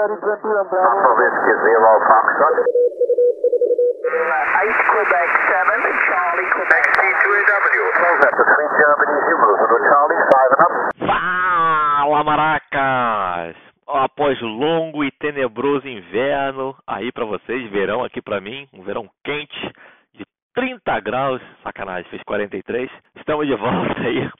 [0.00, 0.96] Charlie 21 Bravo.
[0.96, 2.56] Papa Whiskey Zero Foxtrot.
[4.64, 5.76] Ice Quebec 7,
[6.08, 7.84] Charlie Quebec X-T2AW.
[8.00, 9.50] Close up to three Germany Zulu.
[9.60, 10.72] Zulu Charlie 5 and up.
[11.04, 13.56] Fala, maracas!
[13.86, 19.72] Após longo e tenebroso inverno, aí pra vocês, verão aqui pra mim, um verão quente
[20.14, 20.24] de
[20.54, 22.90] 30 graus, sacanagem, fez 43.
[23.16, 24.30] Estamos de volta aí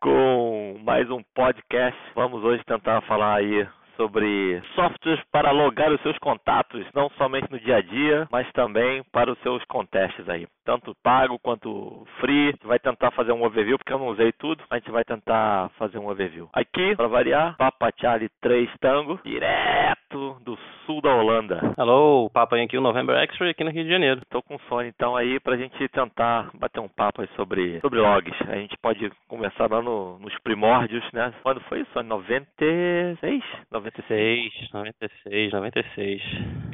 [0.00, 2.00] com mais um podcast.
[2.14, 3.68] Vamos hoje tentar falar aí
[4.02, 9.02] sobre softwares para logar os seus contatos, não somente no dia a dia, mas também
[9.12, 12.52] para os seus contestes aí, tanto pago quanto free.
[12.64, 15.98] Vai tentar fazer um overview, porque eu não usei tudo, a gente vai tentar fazer
[15.98, 16.48] um overview.
[16.52, 20.51] Aqui, para variar, Papa Charlie 3 Tango, direto do
[20.92, 21.74] sul da Holanda.
[21.78, 24.20] Alô, Papa aqui, o November X-Ray aqui no Rio de Janeiro.
[24.28, 28.34] Tô com sono então aí pra gente tentar bater um papo aí sobre, sobre logs.
[28.48, 31.32] A gente pode começar lá no, nos primórdios, né?
[31.42, 31.98] Quando foi isso?
[31.98, 33.42] Em 96?
[33.70, 34.70] 96?
[34.72, 36.22] 96, 96, 96.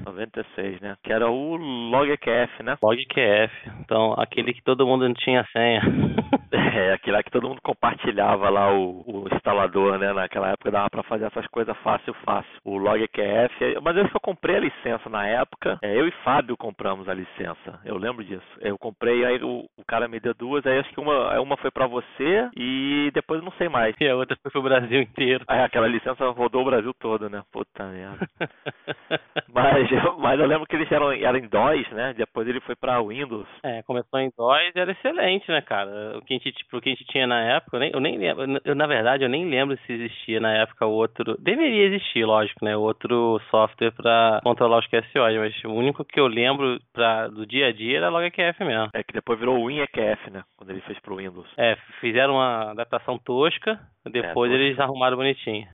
[0.05, 0.97] 96, né?
[1.03, 2.77] Que era o LogQF, né?
[2.83, 3.71] LogQF.
[3.81, 5.83] Então, aquele que todo mundo não tinha senha.
[6.51, 10.13] É, aquele lá que todo mundo compartilhava lá o, o instalador, né?
[10.13, 12.51] Naquela época dava pra fazer essas coisas fácil, fácil.
[12.65, 15.79] O LogQF, mas eu que eu comprei a licença na época.
[15.83, 17.81] É, eu e Fábio compramos a licença.
[17.85, 18.47] Eu lembro disso.
[18.61, 21.71] Eu comprei, aí o, o cara me deu duas, aí acho que uma, uma foi
[21.71, 23.95] pra você e depois não sei mais.
[24.01, 25.45] E a outra foi pro Brasil inteiro.
[25.49, 27.43] Aí aquela licença rodou o Brasil todo, né?
[27.53, 28.29] Puta merda.
[29.53, 32.15] mas, eu, mas eu lembro que eles eram, eram em DOS, né?
[32.15, 33.47] Depois ele foi pra Windows.
[33.63, 36.19] É, começou em DOS e era excelente, né, cara?
[36.19, 38.19] O que a gente, pro que a gente tinha na época, eu nem, eu nem
[38.19, 41.37] lembro, eu, na verdade, eu nem lembro se existia na época outro.
[41.39, 42.77] Deveria existir, lógico, né?
[42.77, 47.67] Outro software pra controlar os QSOs, mas o único que eu lembro pra, do dia
[47.67, 48.89] a dia era LogQF mesmo.
[48.95, 50.43] É que depois virou o WinEQF, né?
[50.57, 51.49] Quando ele fez pro Windows.
[51.59, 54.65] É, fizeram uma adaptação tosca, depois tosca.
[54.65, 55.67] eles arrumaram bonitinho.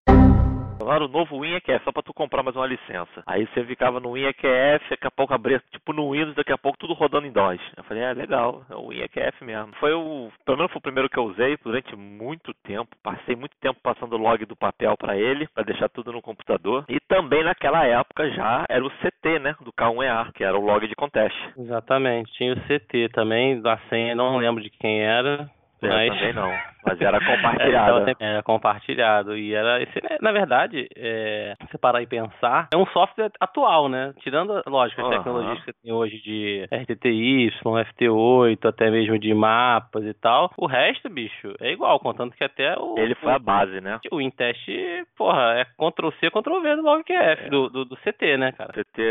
[0.81, 3.23] Agora o novo WinEQF, só pra tu comprar mais uma licença.
[3.27, 6.79] Aí você ficava no WinEQF, daqui a pouco abria, tipo no Windows, daqui a pouco
[6.79, 7.61] tudo rodando em DOS.
[7.77, 9.73] Eu falei, é legal, é o WinEQF mesmo.
[9.81, 12.91] Foi o, pelo menos foi o primeiro que eu usei durante muito tempo.
[13.03, 16.85] Passei muito tempo passando o log do papel para ele, para deixar tudo no computador.
[16.89, 20.87] E também naquela época já era o CT, né, do K1EA, que era o log
[20.87, 21.37] de contest.
[21.57, 25.49] Exatamente, tinha o CT também, da senha, não lembro de quem era.
[25.87, 26.19] É, Mas...
[26.19, 26.75] também não.
[26.85, 27.99] Mas era compartilhado.
[27.99, 29.37] Era, era compartilhado.
[29.37, 34.13] E era esse, na verdade, é, se parar e pensar, é um software atual, né?
[34.21, 35.17] Tirando, lógico, as Aham.
[35.17, 40.51] tecnologias que você tem hoje de RTTY, FT8, até mesmo de mapas e tal.
[40.57, 42.99] O resto, bicho, é igual, contanto que até o.
[42.99, 43.99] Ele foi a base, né?
[44.11, 44.69] O Intest,
[45.17, 48.73] porra, é Ctrl-C, Ctrl-V do LogQF, do, do, do CT, né, cara?
[48.73, 49.03] CT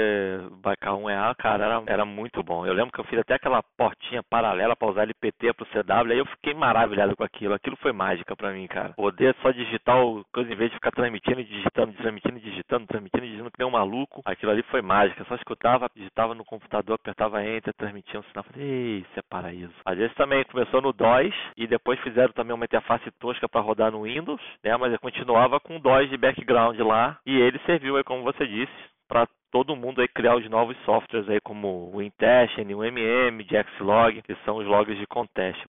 [0.64, 2.66] by K1EA, cara, era, era muito bom.
[2.66, 6.20] Eu lembro que eu fiz até aquela portinha paralela para usar LPT pro CW, aí
[6.20, 7.54] eu fiquei maravilhado com aquilo.
[7.54, 8.94] Aquilo foi mágica pra mim, cara.
[8.94, 9.98] Poder só digitar
[10.32, 14.22] coisa em vez de ficar transmitindo, digitando, transmitindo, digitando, transmitindo, digitando que nem um maluco.
[14.26, 15.26] Aquilo ali foi mágica.
[15.26, 18.44] Só escutava, digitava no computador, apertava enter, transmitia um sinal.
[18.46, 19.74] Falei, Ei, isso é paraíso.
[19.86, 23.92] Às vezes também começou no DOS e depois fizeram também uma interface tosca para rodar
[23.92, 24.76] no Windows, né?
[24.78, 28.48] Mas eu continuava com o DOS de background lá e ele serviu aí, como você
[28.48, 28.74] disse,
[29.08, 33.46] para todo mundo aí criar os novos softwares aí como o Intest, o MM,
[33.78, 35.62] Xlog, que são os logs de contest.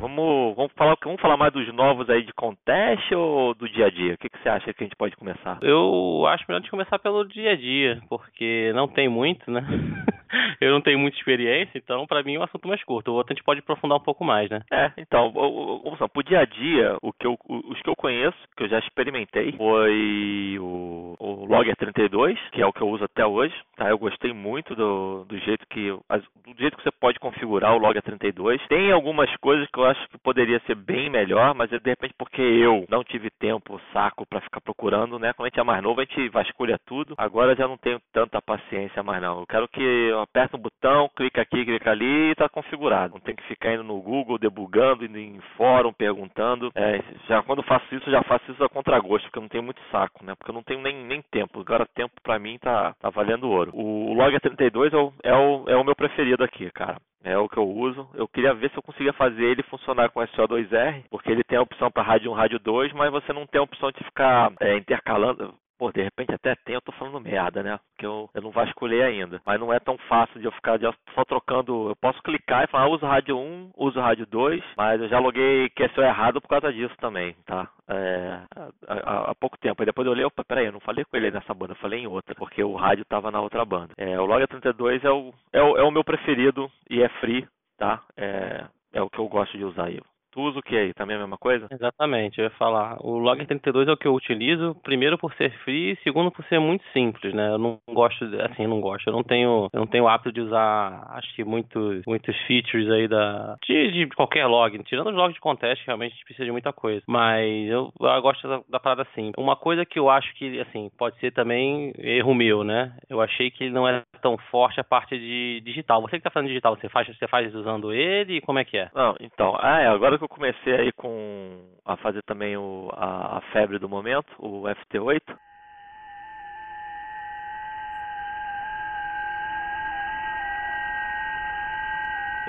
[0.00, 3.90] Vamos, vamos falar, vamos falar mais dos novos aí de contest ou do dia a
[3.90, 4.14] dia?
[4.14, 5.58] O que, que você acha que a gente pode começar?
[5.60, 9.60] Eu acho melhor de começar pelo dia a dia, porque não tem muito, né?
[10.60, 13.10] eu não tenho muita experiência, então pra mim é um assunto mais curto.
[13.10, 14.60] O outro a gente pode aprofundar um pouco mais, né?
[14.70, 18.36] É, então, vamos lá, pro dia a dia, o que eu, os que eu conheço,
[18.56, 23.04] que eu já experimentei, foi o, o Logger 32, que é o que eu uso
[23.04, 23.88] até hoje, tá?
[23.88, 28.02] Eu gostei muito do, do jeito que do jeito que você pode configurar o Logger
[28.02, 28.60] 32.
[28.68, 32.14] Tem algumas coisas que eu acho que poderia ser bem melhor, mas é de repente
[32.16, 35.32] porque eu não tive tempo, saco pra ficar procurando, né?
[35.32, 37.14] Quando a gente é mais novo, a gente vasculha tudo.
[37.16, 39.40] Agora já não tenho tanta paciência mais não.
[39.40, 43.14] Eu quero que eu aperte um botão, clica aqui, clica ali e tá configurado.
[43.14, 46.70] Não tem que ficar indo no Google, debugando, indo em fórum, perguntando.
[46.74, 49.80] É, já quando faço isso, já faço isso a contragosto, porque eu não tenho muito
[49.90, 50.34] saco, né?
[50.34, 51.60] Porque eu não tenho nem, nem tempo.
[51.60, 53.70] Agora tempo pra mim tá, tá valendo ouro.
[53.74, 56.98] O Logger 32 é o, é, o, é o meu preferido aqui, cara.
[57.24, 58.08] É o que eu uso.
[58.14, 61.62] Eu queria ver se eu conseguia fazer ele funcionar com SO2R, porque ele tem a
[61.62, 64.76] opção para rádio 1, rádio 2, mas você não tem a opção de ficar é,
[64.76, 65.54] intercalando.
[65.78, 67.78] Pô, de repente até tem, eu tô falando merda, né?
[67.92, 69.40] Porque eu, eu não vasculhei ainda.
[69.46, 70.78] Mas não é tão fácil de eu ficar
[71.14, 71.90] só trocando.
[71.90, 75.18] Eu posso clicar e falar, ah, uso rádio 1, uso rádio 2, mas eu já
[75.20, 77.68] loguei QSO errado por causa disso também, tá?
[77.88, 78.40] É,
[78.88, 79.80] há, há- pouco tempo.
[79.80, 82.00] Aí depois eu olhei, opa, peraí, eu não falei com ele nessa banda, eu falei
[82.00, 83.94] em outra, porque o rádio tava na outra banda.
[83.96, 87.46] É, o Logger 32 é o, é, o, é o meu preferido e é free,
[87.78, 88.02] tá?
[88.16, 90.00] É, é o que eu gosto de usar aí.
[90.30, 90.92] Tu usa o que aí?
[90.94, 91.66] Também é a mesma coisa?
[91.70, 92.96] Exatamente, eu ia falar.
[93.00, 96.58] O Logger 32 é o que eu utilizo, primeiro por ser free, segundo por ser
[96.58, 97.50] muito simples, né?
[97.50, 99.08] Eu não gosto, assim, eu não gosto.
[99.08, 102.90] Eu não tenho, eu não tenho o hábito de usar, acho que muitos, muitos features
[102.90, 106.44] aí da de, de qualquer log, tirando os logs de contest, realmente a gente precisa
[106.44, 107.02] de muita coisa.
[107.06, 109.32] Mas eu, eu gosto da, da parada assim.
[109.36, 112.92] Uma coisa que eu acho que, assim, pode ser também erro meu, né?
[113.08, 116.02] Eu achei que ele não era tão forte a parte de digital.
[116.02, 118.40] Você que tá fazendo digital, você faz, você faz usando ele?
[118.40, 118.90] Como é que é?
[118.94, 123.38] Não, então, ah, é, agora que eu comecei aí com a fazer também o, a,
[123.38, 125.36] a febre do momento, o FT8,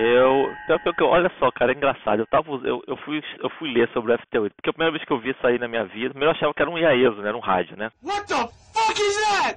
[0.02, 2.20] Eu, eu, olha só, cara, é engraçado.
[2.20, 5.04] Eu tava, eu, eu fui, eu fui ler sobre o FT8 porque a primeira vez
[5.04, 7.28] que eu vi isso aí na minha vida, eu achava que era um IAESO, né,
[7.28, 7.92] era um rádio, né?
[8.02, 8.50] What the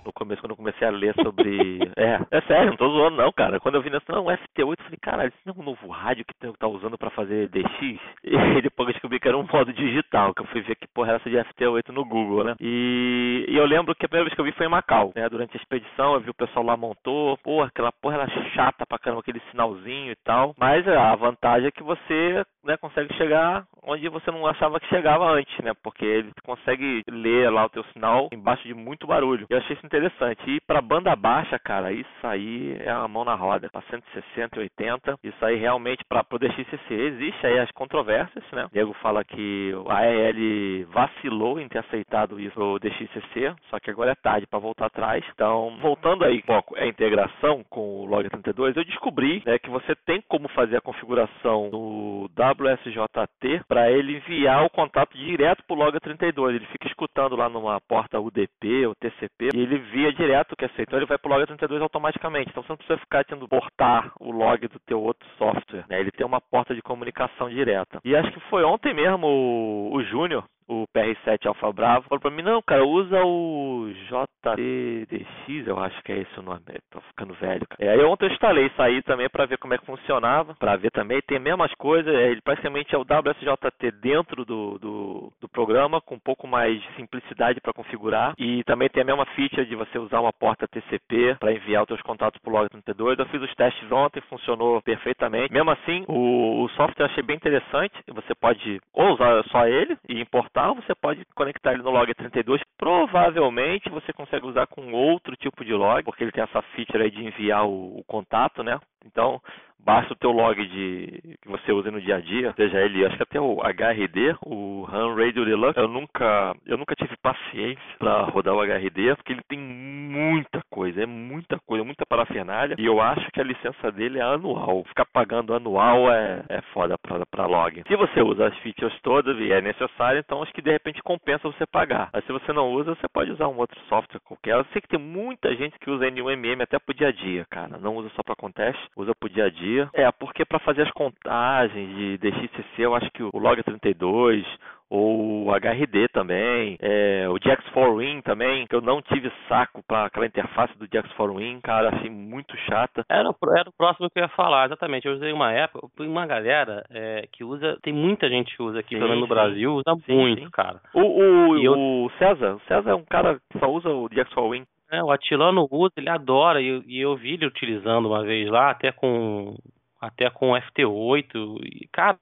[0.05, 3.33] No começo, quando eu comecei a ler sobre, é, é sério, não tô zoando não,
[3.33, 3.61] cara.
[3.61, 5.89] Quando eu vi nessa, não, o FT8, eu falei, caralho, isso não é um novo
[5.89, 8.01] rádio que eu tá usando para fazer DX?
[8.53, 11.11] E depois eu descobri que era um modo digital, que eu fui ver que porra
[11.11, 12.55] era essa de FT8 no Google, né?
[12.61, 15.29] E, e eu lembro que a primeira vez que eu vi foi em Macau, né?
[15.29, 18.99] Durante a expedição, eu vi o pessoal lá montou, porra, aquela porra era chata pra
[18.99, 20.55] caramba, aquele sinalzinho e tal tal.
[20.59, 25.29] Mas a vantagem é que você né, consegue chegar onde você não achava que chegava
[25.31, 25.73] antes, né?
[25.83, 29.47] Porque ele consegue ler lá o teu sinal embaixo de muito barulho.
[29.49, 30.43] Eu achei isso interessante.
[30.51, 33.69] E para banda baixa, cara, isso aí é a mão na roda.
[33.71, 38.67] Para 160 e 80, isso aí realmente para o DXCC existe aí as controvérsias, né?
[38.73, 44.13] Diego fala que a AEL vacilou em ter aceitado isso o DXCC, só que agora
[44.13, 45.25] é tarde para voltar atrás.
[45.35, 49.71] Então, voltando aí, foco é a integração com o Log 32, eu descobri né, que
[49.71, 55.75] você tem como fazer a configuração do WSJT para ele enviar o contato direto para
[55.75, 56.57] o Log 32.
[56.57, 60.65] Ele fica escutando lá numa porta UDP ou TCP e ele via direto o que
[60.65, 60.89] é aceito.
[60.89, 62.51] Então ele vai para o Log 32 automaticamente.
[62.51, 65.85] Então você não precisa ficar tendo portar o log do teu outro software.
[65.89, 66.01] Né?
[66.01, 68.01] Ele tem uma porta de comunicação direta.
[68.05, 72.31] E acho que foi ontem mesmo o, o Júnior o PR7 Alfa Bravo, falou pra
[72.31, 76.61] mim, não, cara, usa o JTDX, eu acho que é esse o nome,
[76.91, 77.93] tô ficando velho, cara.
[77.93, 80.91] Aí ontem eu instalei isso aí também para ver como é que funcionava, para ver
[80.91, 86.01] também, tem as mesmas coisas, ele praticamente é o WSJT dentro do, do, do programa,
[86.01, 89.77] com um pouco mais de simplicidade para configurar, e também tem a mesma feature de
[89.77, 93.55] você usar uma porta TCP para enviar os seus contatos pro Log32, eu fiz os
[93.55, 98.81] testes ontem, funcionou perfeitamente, mesmo assim, o, o software eu achei bem interessante, você pode
[98.93, 102.61] ou usar só ele e importar você pode conectar ele no log 32.
[102.77, 107.11] Provavelmente você consegue usar com outro tipo de log, porque ele tem essa feature aí
[107.11, 108.79] de enviar o, o contato, né?
[109.05, 109.41] Então,
[109.85, 113.17] basta o teu log de que você usa no dia a dia, seja ele, acho
[113.17, 118.23] que até o HRD, o RAM Radio Deluxe, eu nunca, eu nunca tive paciência para
[118.23, 123.01] rodar o HRD, porque ele tem muita coisa, é muita coisa, muita parafernália, e eu
[123.01, 124.85] acho que a licença dele é anual.
[124.85, 127.83] Ficar pagando anual é, é foda para log.
[127.87, 131.51] Se você usa as features todas e é necessário, então acho que de repente compensa
[131.51, 132.11] você pagar.
[132.13, 134.55] Mas se você não usa, você pode usar um outro software qualquer.
[134.55, 137.79] Eu sei que tem muita gente que usa NUMM até pro dia a dia, cara.
[137.79, 139.91] Não usa só para contest, usa pro dia a dia dia.
[139.95, 144.45] É, porque para fazer as contagens de DXCC, eu acho que o Log32
[144.93, 150.27] ou o HRD também, é, o JAX4Win também, que eu não tive saco para aquela
[150.27, 153.03] interface do JAX4Win, cara, achei muito chata.
[153.09, 155.09] Era, era o próximo que eu ia falar, exatamente.
[155.09, 158.95] Eu usei uma época, uma galera é, que usa, tem muita gente que usa aqui,
[158.95, 160.51] sim, pelo menos no Brasil, usa sim, muito, sim.
[160.51, 160.79] cara.
[160.93, 162.11] O, o, eu...
[162.19, 164.67] César, o César é um cara que só usa o JAX4Win.
[164.93, 168.71] É, o Atilano usa, ele adora, e, e eu vi ele utilizando uma vez lá,
[168.71, 169.57] até com
[170.03, 172.19] até com FT8 e cara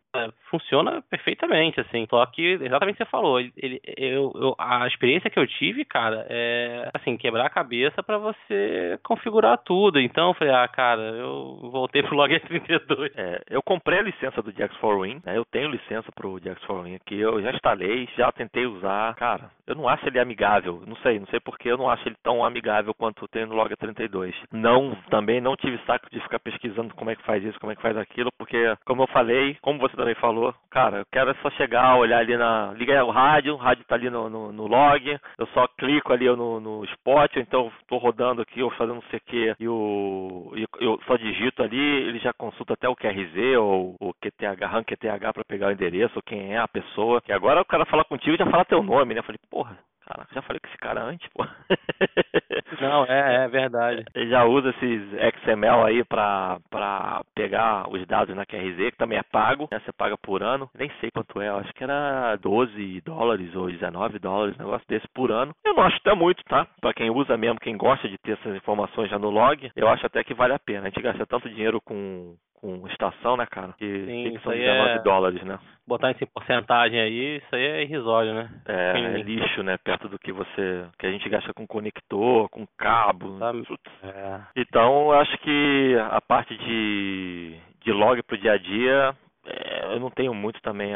[0.50, 2.06] funciona perfeitamente assim.
[2.10, 5.84] Só que exatamente o que você falou ele, eu, eu, a experiência que eu tive
[5.84, 9.98] cara é assim quebrar a cabeça para você configurar tudo.
[9.98, 14.42] Então eu falei ah cara eu voltei pro log 32 é, eu comprei a licença
[14.42, 15.38] do Jax4Win né?
[15.38, 19.14] eu tenho licença pro Jax4Win aqui eu já instalei já tentei usar.
[19.14, 22.16] Cara eu não acho ele amigável não sei não sei porque eu não acho ele
[22.22, 26.94] tão amigável quanto tem no log 32 não também não tive saco de ficar pesquisando
[26.94, 29.56] como é que faz isso como como é que faz aquilo, porque, como eu falei,
[29.60, 32.72] como você também falou, cara, eu quero só chegar, olhar ali na.
[32.76, 36.26] Liga o rádio, o rádio tá ali no, no, no log, eu só clico ali
[36.26, 39.68] no, no spot, ou então tô rodando aqui, ou fazendo não sei o que, e
[39.68, 40.52] o.
[40.56, 44.84] E eu só digito ali, ele já consulta até o QRZ ou o QTH, RAM
[44.84, 47.22] QTH para pegar o endereço, quem é a pessoa.
[47.28, 49.20] E agora o cara fala contigo já fala teu nome, né?
[49.20, 49.78] Eu falei, porra,
[50.10, 51.44] Caraca, já falei com esse cara antes, pô.
[52.80, 54.04] Não, é, é verdade.
[54.12, 55.02] Ele já usa esses
[55.44, 59.80] XML aí pra, pra pegar os dados na QRZ, que também é pago, né?
[59.80, 60.68] Você paga por ano.
[60.74, 65.06] Nem sei quanto é, acho que era 12 dólares ou 19 dólares, um negócio desse
[65.14, 65.54] por ano.
[65.64, 66.66] Eu não acho até muito, tá?
[66.80, 70.04] Pra quem usa mesmo, quem gosta de ter essas informações já no log, eu acho
[70.04, 70.82] até que vale a pena.
[70.82, 73.72] A gente gasta tanto dinheiro com com estação, né, cara?
[73.78, 75.58] Que, Sim, que são aí 19 é- dólares, né?
[75.86, 78.48] Botar isso em porcentagem aí, isso aí é irrisório, né?
[78.66, 79.76] É, é lixo, né?
[79.78, 80.84] Perto do que você.
[80.98, 83.38] que a gente gasta com conector, com cabo.
[83.38, 83.52] Tá.
[83.52, 83.92] Putz.
[84.02, 84.40] É.
[84.56, 89.14] Então, eu acho que a parte de, de log pro dia a dia,
[89.46, 90.94] é, eu não tenho muito também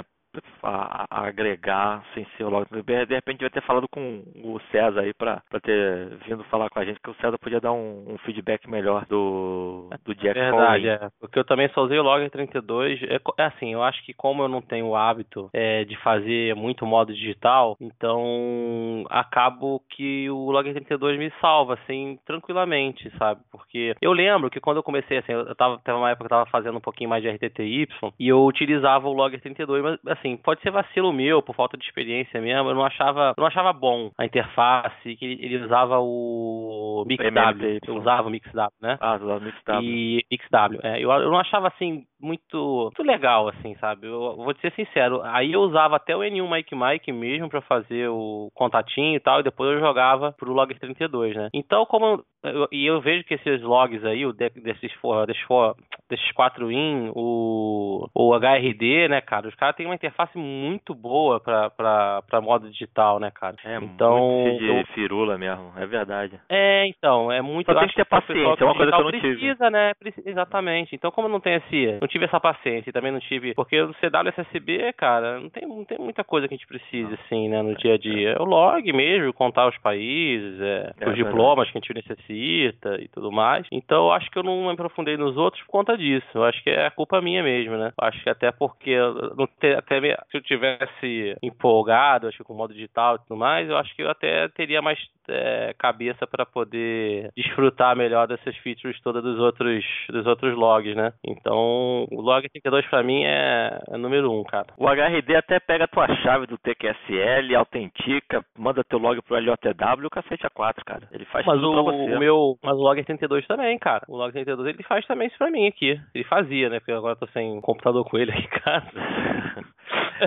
[0.63, 2.67] a, a- agregar sem ser o log.
[2.71, 6.69] De de repente, vai ter falado com o César aí pra, pra ter vindo falar
[6.71, 10.35] com a gente, que o César podia dar um, um feedback melhor do, do Jack
[10.35, 10.89] Verdade, Pauling.
[10.89, 11.09] é.
[11.21, 13.03] Porque eu também só usei o Logger 32.
[13.05, 16.55] É, é assim, eu acho que como eu não tenho o hábito é, de fazer
[16.55, 23.41] muito modo digital, então acabo que o Logger 32 me salva, assim, tranquilamente, sabe?
[23.51, 26.39] Porque eu lembro que quando eu comecei, assim, eu tava, teve uma época que eu
[26.39, 27.89] tava fazendo um pouquinho mais de RTTY
[28.19, 31.85] e eu utilizava o Logger 32, mas assim, pode ser vacilo meu, por falta de
[31.85, 35.99] experiência mesmo, eu não achava, eu não achava bom a interface, que ele, ele usava
[36.01, 38.97] o MixW, eu usava o MixW, né?
[39.01, 40.81] Ah, do lado do E XW.
[40.83, 44.07] É, eu, eu não achava assim muito, muito legal, assim, sabe?
[44.07, 45.21] Eu vou te ser sincero.
[45.25, 49.41] Aí eu usava até o N1 Mike Mike mesmo pra fazer o contatinho e tal,
[49.41, 51.49] e depois eu jogava pro Logger 32, né?
[51.53, 55.43] Então, como eu, e eu vejo que esses logs aí, o de- desses for, desses,
[55.45, 55.75] for,
[56.11, 59.49] desses 4 in, o, o HRD, né, cara?
[59.49, 63.57] Os caras têm uma interface muito boa pra, pra, pra modo digital, né, cara?
[63.65, 66.39] É então, muito de eu- firula mesmo, é verdade.
[66.49, 67.73] é, então, é muito.
[67.73, 69.35] Só tem que ter paciência, é uma coisa que eu não tive.
[69.39, 69.93] Precisa, né?
[70.27, 70.95] Exatamente.
[70.95, 73.93] Então, como não tenho esse, não tive essa paciência e também não tive, porque o
[73.95, 77.75] CWSSB, cara, não tem, não tem muita coisa que a gente precise assim, né, no
[77.77, 78.31] dia a dia.
[78.39, 83.01] É o log mesmo, contar os países, é, É, os diplomas que a gente necessita
[83.01, 83.67] e tudo mais.
[83.73, 86.27] Então, eu acho que eu não me aprofundei nos outros por conta disso.
[86.35, 87.93] Eu acho que é culpa minha mesmo, né?
[88.01, 88.97] Eu acho que até porque
[89.37, 93.19] não ter, até me- se eu tivesse empolgado, acho que com o modo digital e
[93.27, 98.27] tudo mais, eu acho que eu até teria mais é, cabeça para poder desfrutar melhor
[98.27, 101.13] dessas features todas dos outros dos outros logs, né?
[101.25, 104.67] Então, o log 32 para mim é, é número um, cara.
[104.79, 110.07] O HRD até pega a tua chave do TQSL, autentica, manda teu log pro LJW
[110.07, 111.09] o cacete a 4, cara.
[111.13, 112.15] Ele faz Mas tudo o, pra você.
[112.15, 114.05] o meu, mas o log 32 também, cara.
[114.09, 115.99] O log 32 ele faz também isso pra mim aqui.
[116.15, 116.79] Ele fazia, né?
[116.79, 118.91] Porque agora eu tô sem computador com ele aqui em casa.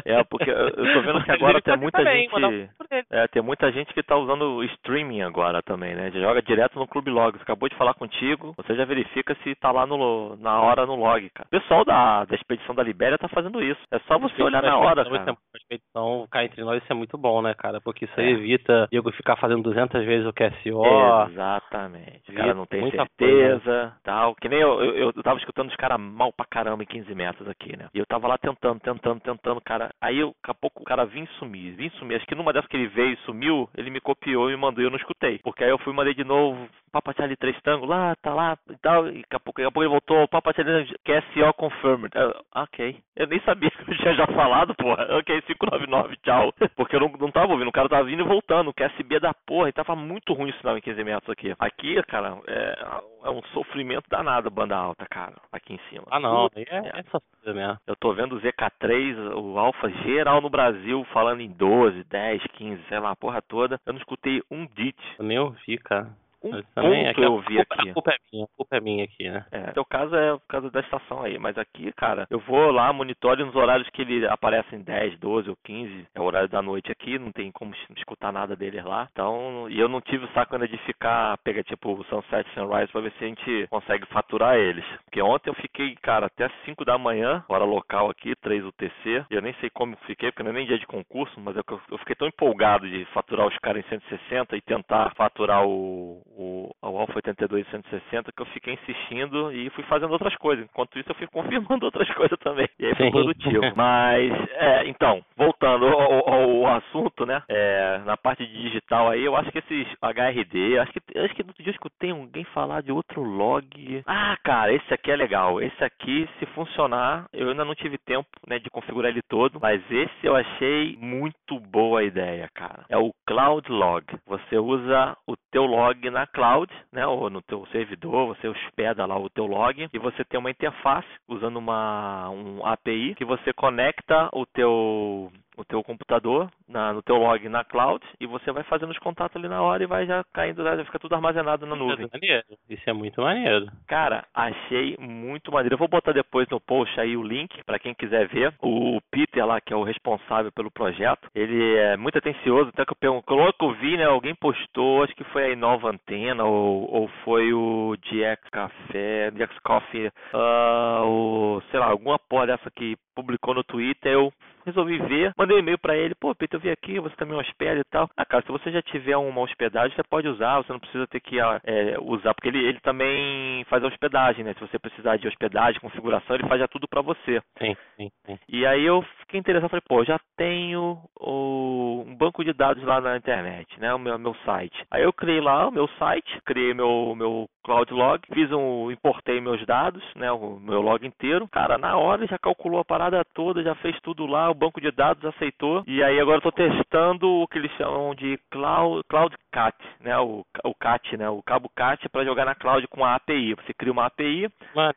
[0.06, 2.70] É, porque eu tô vendo que agora tem muita também, gente.
[3.10, 6.10] É, tem muita gente que tá usando o streaming agora também, né?
[6.12, 7.42] Já joga direto no Clube Logs.
[7.42, 11.30] Acabou de falar contigo, você já verifica se tá lá no, na hora no log,
[11.32, 11.48] cara.
[11.48, 13.80] O pessoal da, da expedição da Libéria tá fazendo isso.
[13.92, 15.38] É só você olhar na hora, cara.
[15.56, 17.82] expedição, cá entre nós, isso é muito bom, né, cara?
[17.82, 18.32] Porque isso aí É.
[18.32, 21.28] evita eu ficar fazendo 200 vezes o QSO.
[21.30, 22.32] Exatamente.
[22.32, 24.36] O cara não tem certeza, tal.
[24.36, 27.48] Que nem eu, eu, eu tava escutando os caras mal pra caramba em 15 metros
[27.48, 27.88] aqui, né?
[27.94, 29.90] E eu tava lá tentando, tentando, tentando, cara.
[30.02, 32.16] Aí eu, daqui a pouco o cara vinha sumir, vinha sumir.
[32.16, 34.77] Acho que numa dessas que ele veio e sumiu, ele me copiou e me mandou
[34.82, 35.40] e eu não escutei.
[35.40, 38.78] Porque aí eu fui mandei de novo, Papa Charlie três tango, lá, tá lá e
[38.78, 39.08] tal.
[39.08, 42.10] E daqui a pouco, daqui a pouco ele voltou, Papa Charlie QSO confirmed.
[42.16, 42.98] Eu, ok.
[43.16, 45.08] Eu nem sabia que eu tinha já falado, porra.
[45.18, 46.54] Ok, 599, tchau.
[46.76, 48.70] Porque eu não, não tava ouvindo, o cara tava vindo e voltando.
[48.70, 51.54] O QSB da porra, e tava muito ruim o sinal em 15 metros aqui.
[51.60, 52.88] Aqui, cara, é,
[53.28, 56.06] é um sofrimento danado banda alta, cara, aqui em cima.
[56.10, 56.50] Ah, não.
[56.50, 57.00] Puta é, merda.
[57.00, 57.78] é sofrido mesmo.
[57.86, 62.84] Eu tô vendo o ZK3, o Alfa geral no Brasil, falando em 12, 10, 15,
[62.88, 63.80] sei lá, a porra toda.
[63.86, 64.98] Eu não escutei um dit.
[65.20, 66.10] Eu nem ouvi, cara.
[66.44, 67.90] Um Mas ponto aqui a eu ouvi culpa- aqui.
[67.90, 69.46] A culpa é minha, a culpa é minha aqui, né?
[69.52, 72.92] É, teu caso é por causa da estação aí, mas aqui, cara, eu vou lá,
[72.94, 76.62] monitore nos horários que ele aparece em 10, 12 ou 15, é o horário da
[76.62, 79.08] noite aqui, não tem como escutar nada deles lá.
[79.12, 82.92] Então, e eu não tive o saco ainda de ficar, pegar tipo o Sunset Sunrise
[82.92, 84.86] pra ver se a gente consegue faturar eles.
[85.06, 89.34] Porque ontem eu fiquei, cara, até 5 da manhã, hora local aqui, 3 UTC, e
[89.34, 91.74] eu nem sei como fiquei, porque não é nem dia de concurso, mas é que
[91.74, 96.22] eu, eu fiquei tão empolgado de faturar os caras em 160 e tentar faturar o,
[96.38, 100.64] o, o Alpha 82 em 160 que eu fiquei insistindo e fui fazendo outras coisas.
[100.66, 102.68] Enquanto isso, eu fui confirmando outras coisas também.
[102.80, 103.12] E aí foi Sim.
[103.12, 103.62] produtivo.
[103.76, 107.42] Mas, é, então, voltando ao, ao- ao assunto, né?
[107.50, 111.50] É, na parte digital aí, eu acho que esses HRD, acho que acho que no
[111.50, 114.04] outro dia eu escutei alguém falar de outro log.
[114.06, 115.62] Ah, cara, esse aqui é legal.
[115.62, 119.82] Esse aqui, se funcionar, eu ainda não tive tempo, né, de configurar ele todo, mas
[119.90, 122.86] esse eu achei muito boa a ideia, cara.
[122.90, 124.06] É o Cloud Log.
[124.28, 129.18] Você usa o teu log na cloud, né, ou no teu servidor, você hospeda lá
[129.18, 134.30] o teu log e você tem uma interface usando uma um API que você conecta
[134.34, 135.32] o teu
[135.68, 139.48] teu computador, na, no teu log na cloud, e você vai fazendo os contatos ali
[139.48, 142.06] na hora e vai já caindo, já fica tudo armazenado na nuvem.
[142.06, 142.46] Isso é maneiro.
[142.70, 143.68] Isso é muito maneiro.
[143.88, 145.76] Cara, achei muito maneiro.
[145.76, 148.54] Eu vou botar depois no post aí o link para quem quiser ver.
[148.62, 152.70] O Peter lá, que é o responsável pelo projeto, ele é muito atencioso.
[152.70, 154.06] Até que eu pergunto, que eu vi, né?
[154.06, 159.58] Alguém postou, acho que foi a Inova Antena ou, ou foi o DX Café, DX
[159.60, 164.12] Coffee, uh, ou sei lá, alguma porra dessa que publicou no Twitter.
[164.12, 164.32] Eu
[164.68, 167.80] resolvi ver, mandei um e-mail para ele, pô, Peter, eu vi aqui, você também hospeda
[167.80, 168.10] e tal.
[168.16, 171.20] Ah, cara, se você já tiver uma hospedagem, você pode usar, você não precisa ter
[171.20, 174.54] que é, usar, porque ele, ele também faz a hospedagem, né?
[174.54, 177.42] Se você precisar de hospedagem, configuração, ele faz já tudo para você.
[177.58, 178.40] Sim, sim, sim.
[178.50, 183.02] E aí eu fiquei interessado, falei, pô, já tenho o, um banco de dados lá
[183.02, 183.94] na internet, né?
[183.94, 184.86] O meu, meu site.
[184.92, 189.42] Aí eu criei lá o meu site, criei meu, meu Cloud Log, fiz um, importei
[189.42, 191.50] meus dados, né, o meu log inteiro.
[191.50, 194.90] Cara, na hora já calculou a parada toda, já fez tudo lá, o banco de
[194.90, 195.84] dados aceitou.
[195.86, 200.18] E aí agora eu tô testando o que eles chamam de Cloud, Cloud CAT, né,
[200.18, 203.56] o, o CAT, né, o cabo CAT para jogar na cloud com a API.
[203.56, 204.48] Você cria uma API,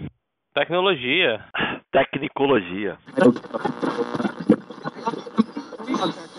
[0.55, 1.43] Tecnologia.
[1.91, 2.99] Tecnicologia.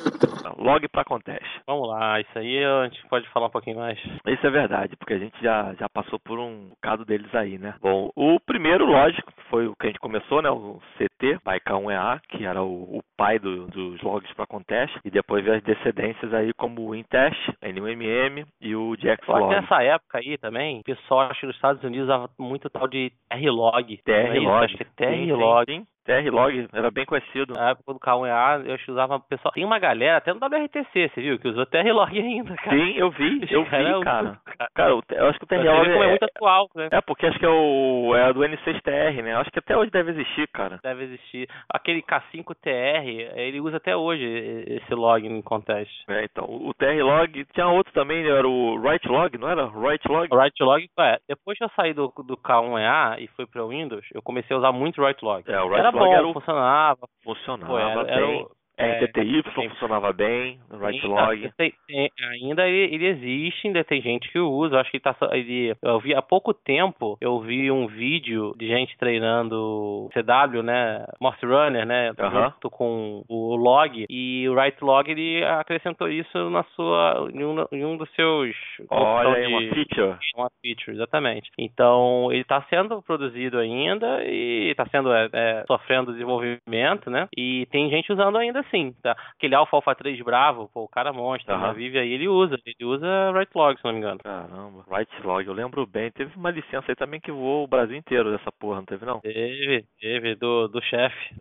[0.63, 1.45] log para contest.
[1.67, 3.99] Vamos lá, isso aí a gente pode falar um pouquinho mais.
[4.27, 7.75] Isso é verdade, porque a gente já, já passou por um bocado deles aí, né?
[7.81, 10.49] Bom, o primeiro, lógico, foi o que a gente começou, né?
[10.49, 15.43] O CT, K1EA, que era o, o pai do, dos logs para contest, e depois
[15.43, 19.25] veio as descendências aí como o Intest, NUMM e o JXLog.
[19.25, 22.69] Só que nessa época aí também, o pessoal acho que nos Estados Unidos usava muito
[22.69, 23.97] tal de TR-Log.
[24.03, 24.65] TR-Log.
[24.65, 25.85] Acho que é TR-Log.
[26.05, 27.53] TR-Log era bem conhecido.
[27.53, 29.53] Na época do K1A, eu usava pessoal.
[29.53, 32.77] Tem uma galera, até no WRTC, você viu, que usou TR-Log ainda, cara.
[32.77, 33.69] Sim, eu vi, eu vi,
[34.03, 34.39] cara.
[34.73, 35.93] Cara, eu acho que o TR-Log é...
[35.93, 36.89] é muito atual, né?
[36.91, 39.35] É, porque acho que é o é do N6TR, né?
[39.35, 40.79] Acho que até hoje deve existir, cara.
[40.83, 41.47] Deve existir.
[41.69, 44.25] Aquele K5TR, ele usa até hoje
[44.67, 45.91] esse log em contest.
[46.09, 49.65] É, então, o TR-Log, tinha outro também, era o Write-Log, não era?
[49.67, 50.33] Write-Log?
[50.33, 51.17] Write-Log, é.
[51.27, 54.59] Depois que eu saí do, do K1EA e fui para o Windows, eu comecei a
[54.59, 55.43] usar muito Write-Log.
[55.47, 57.07] É, o Write-Log era bom, funcionava.
[57.23, 58.13] Funcionava Pô, era, bem.
[58.13, 61.51] Era, É, RTTY tem- funcionava bem, no right Sim, log.
[61.57, 64.75] tem- tem- ainda ele, existe, ainda tem gente que usa.
[64.75, 65.15] Eu acho que ele tá.
[65.31, 71.05] Ele, eu vi há pouco tempo, eu vi um vídeo de gente treinando CW, né?
[71.21, 72.11] Morse Runner, né?
[72.17, 72.45] Aham.
[72.51, 74.05] Junto com o log.
[74.09, 77.29] E o right log ele acrescentou isso na sua.
[77.33, 78.55] em um, em um dos seus.
[78.89, 80.17] Olha aí, uma feature.
[80.35, 81.49] uma feature, exatamente.
[81.59, 87.27] Então, ele está sendo produzido ainda e está sendo é, é, sofrendo desenvolvimento, né?
[87.37, 89.15] E tem gente usando ainda assim, tá?
[89.35, 91.67] Aquele Alpha Alpha 3 Bravo, pô, o cara monstro, Aham.
[91.69, 91.73] né?
[91.73, 92.57] Vive aí, ele usa.
[92.65, 94.19] Ele usa right log, se não me engano.
[94.23, 96.11] Caramba, right log, eu lembro bem.
[96.11, 99.19] Teve uma licença aí também que voou o Brasil inteiro dessa porra, não teve não?
[99.21, 101.35] Teve, teve, do, do chefe.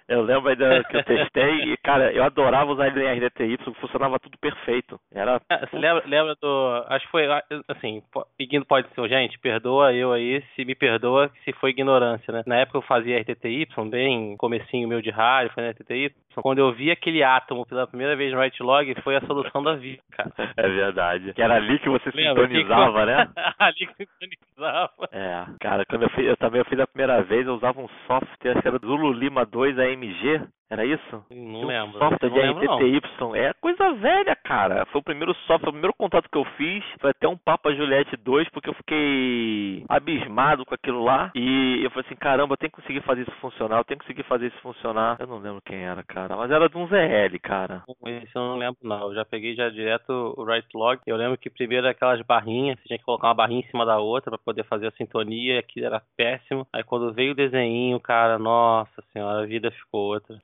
[0.09, 4.19] Eu lembro ainda que eu testei e, cara, eu adorava usar ele em RDTY, funcionava
[4.19, 4.99] tudo perfeito.
[5.13, 5.39] Era.
[5.49, 6.83] Ah, Você lembra, lembra do.
[6.87, 7.27] Acho que foi.
[7.31, 8.01] ah, Assim,
[8.39, 12.41] igno- pode ser, gente, perdoa eu aí, se me perdoa se foi ignorância, né?
[12.47, 16.11] Na época eu fazia RTTY, bem comecinho meu de rádio, foi na RTTY.
[16.35, 19.75] Quando eu vi aquele átomo pela primeira vez no right log, foi a solução da
[19.75, 20.31] vida, cara.
[20.55, 21.33] É verdade.
[21.33, 22.47] Que era ali que você Lembra?
[22.47, 23.27] sintonizava, né?
[23.59, 25.09] Ali que sintonizava.
[25.11, 27.89] É, cara, quando eu fiz, eu também eu fiz a primeira vez, eu usava um
[28.07, 31.25] software, que era Zulu Lima 2 AMG, era isso?
[31.31, 31.97] Não lembro.
[31.97, 32.39] software de.
[32.39, 33.01] RTTY,
[33.35, 34.85] é coisa velha, cara.
[34.87, 38.15] Foi o primeiro software, o primeiro contato que eu fiz, foi até um Papa Juliette
[38.17, 41.31] 2, porque eu fiquei abismado com aquilo lá.
[41.33, 44.05] E eu falei assim, caramba, eu tenho que conseguir fazer isso funcionar, eu tenho que
[44.05, 45.17] conseguir fazer isso funcionar.
[45.19, 47.83] Eu não lembro quem era, cara, mas era de um ZL, cara.
[48.05, 49.09] Esse eu não lembro, não.
[49.09, 50.99] Eu já peguei já direto o right log.
[51.07, 53.97] Eu lembro que primeiro aquelas barrinhas, você tinha que colocar uma barrinha em cima da
[53.97, 56.67] outra pra poder fazer a sintonia, e aquilo era péssimo.
[56.71, 60.37] Aí quando veio o desenho, cara, nossa senhora, a vida ficou outra.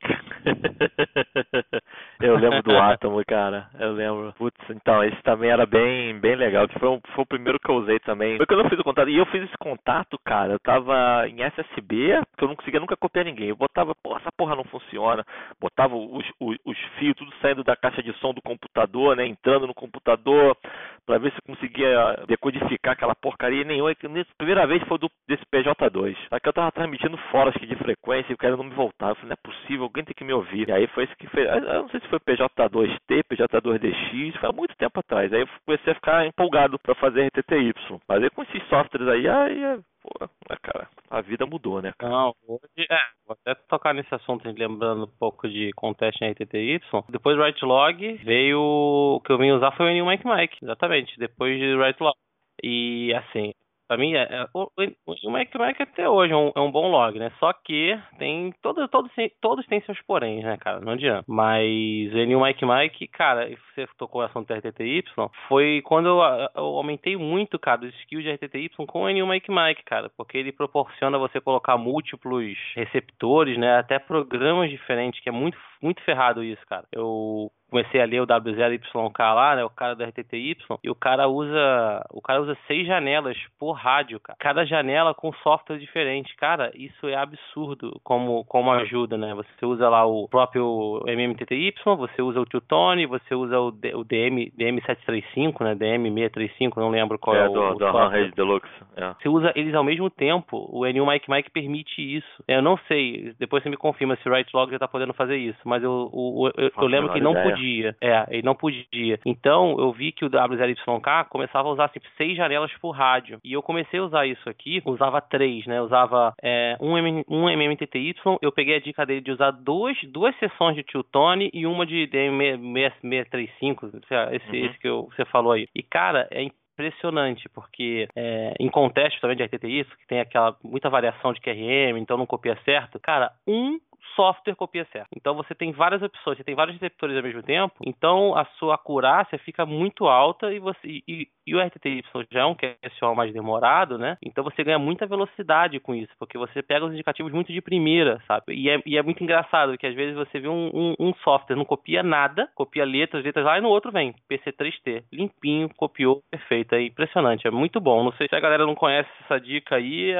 [2.22, 3.68] eu lembro do Atom, cara.
[3.80, 4.34] Eu lembro.
[4.38, 6.68] Putz, então, esse também era bem, bem legal.
[6.68, 8.38] Que foi, um- foi o primeiro que eu usei também.
[8.38, 9.10] Foi quando eu fiz o contato.
[9.10, 10.54] E eu fiz esse contato, cara.
[10.54, 13.50] Eu tava em SSB, que eu não conseguia nunca copiar ninguém.
[13.50, 15.26] Eu botava, pô, essa porra não funciona.
[15.60, 19.26] Botava os, os, os fios tudo saindo da caixa de som do computador, né?
[19.26, 20.58] Entrando no computador,
[21.06, 23.64] pra ver se conseguia decodificar aquela porcaria.
[23.64, 23.94] Nenhuma.
[24.10, 26.16] nessa primeira vez foi do, desse PJ2.
[26.30, 28.74] Só que eu tava transmitindo fora acho que de frequência e o cara não me
[28.76, 29.12] voltava.
[29.12, 30.70] Eu falei, não é possível, alguém tem que me ouvir.
[30.70, 31.48] E aí foi isso que fez.
[31.48, 35.32] Eu não sei se foi PJ2T, PJ2DX, foi há muito tempo atrás.
[35.34, 37.74] Aí eu comecei a ficar empolgado pra fazer RTTY.
[38.10, 42.12] Aí com esses softwares aí, aí, é, pô, é, cara, a vida mudou, né, cara?
[42.12, 46.80] Não, hoje, é, vou até tocar nesse assunto, lembrando um pouco de contest em RTTY.
[47.10, 50.58] Depois do right log, veio, o que eu vim usar foi o New Mike Mike,
[50.62, 52.16] exatamente, depois de right log.
[52.64, 53.52] E, assim,
[53.88, 57.18] pra mim, é, é, o, o Mike até hoje é um, é um bom log,
[57.18, 57.32] né?
[57.40, 60.80] Só que tem, todo, todos, todos têm seus poréns, né, cara?
[60.80, 61.26] Não adianta.
[61.28, 65.04] Mas o New Mike Mike, cara, você tocou o assunto RTTY,
[65.48, 66.20] foi quando eu,
[66.56, 70.38] eu aumentei muito, cara, os skills de RTTY com o New Mike Mike, cara, porque
[70.38, 76.44] ele proporciona você colocar múltiplos receptores, né, até programas diferentes, que é muito, muito ferrado
[76.44, 76.86] isso, cara.
[76.92, 81.28] Eu comecei a ler o W0YK lá, né, o cara do RTTY, e o cara
[81.28, 84.38] usa, o cara usa seis janelas por rádio, cara.
[84.40, 86.36] Cada janela com software diferente.
[86.38, 89.34] Cara, isso é absurdo como como ajuda, né?
[89.34, 94.04] Você usa lá o próprio MMTTY, você usa o Tune, você usa o, D, o
[94.04, 98.10] DM DM735, né, DM635, não lembro qual é, é o, do, o do software.
[98.10, 98.70] Rage Deluxe.
[98.96, 99.14] É.
[99.14, 100.70] Você usa eles ao mesmo tempo.
[100.72, 102.44] O Enil Mike Mike permite isso.
[102.48, 105.38] Eu não sei, depois você me confirma se o Right Log já tá podendo fazer
[105.38, 106.10] isso, mas eu,
[106.58, 107.50] eu, eu lembro que não ideia.
[107.50, 107.96] podia.
[108.02, 109.20] É, ele não podia.
[109.26, 113.40] Então, eu vi que o W0YK começava a usar assim, seis janelas por rádio.
[113.44, 115.82] E eu comecei a usar isso aqui, usava três, né?
[115.82, 120.36] Usava é, um, M, um MMTTY, eu peguei a dica dele de usar dois, duas
[120.38, 123.90] sessões de Tune e uma de DM635,
[124.32, 124.66] esse, Uhum.
[124.66, 125.68] esse que eu, você falou aí.
[125.76, 126.44] E, cara, é
[126.76, 131.98] impressionante, porque é, em contexto também de RTTI, que tem aquela muita variação de QRM,
[131.98, 133.80] então não copia certo, cara, um
[134.16, 135.10] software copia certo.
[135.16, 138.76] Então você tem várias opções, você tem vários receptores ao mesmo tempo, então a sua
[138.76, 143.34] acurácia fica muito alta e você e, e o RTTY já é um QSO mais
[143.34, 144.18] demorado, né?
[144.24, 148.22] Então você ganha muita velocidade com isso, porque você pega os indicativos muito de primeira,
[148.28, 148.54] sabe?
[148.54, 151.56] E é, e é muito engraçado que às vezes você vê um, um, um software
[151.56, 156.76] não copia nada, copia letras, letras lá e no outro vem PC3T, limpinho, copiou, perfeito,
[156.76, 158.04] é impressionante, é muito bom.
[158.04, 160.14] Não sei se a galera não conhece essa dica aí,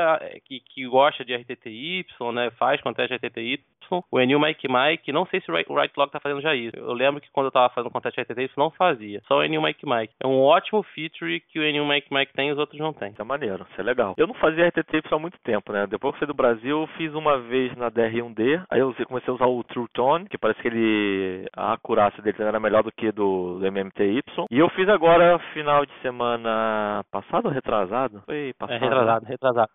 [0.46, 2.52] que, que gosta de RTTY, né?
[2.52, 3.64] Faz conteste RTTY.
[4.12, 6.56] O Enil Mike Mike, não sei se o Right o Right Log tá fazendo já
[6.56, 6.76] isso.
[6.76, 9.22] Eu lembro que quando eu tava fazendo conteste RTTY, não fazia.
[9.28, 10.14] Só o Enil Mike Mike.
[10.20, 10.82] É um ótimo
[11.18, 13.12] feature que o Enil Mike Mike tem e os outros não têm.
[13.12, 14.14] Isso é maneiro, isso é legal.
[14.18, 15.88] Eu não fazia RTTY há muito tempo, né?
[15.88, 19.06] Depois que eu saí do Brasil, eu fiz uma vez na DR1D, aí eu usei-
[19.06, 22.84] comecei a usar o True Tone, que parece que ele a acurácia dele era melhor
[22.84, 24.22] do que do, do MMTY.
[24.52, 28.22] E eu fiz agora, final de semana passado ou retrasado?
[28.26, 28.80] Foi É passado?
[28.82, 28.88] né?
[28.88, 29.70] retrasado, retrasado.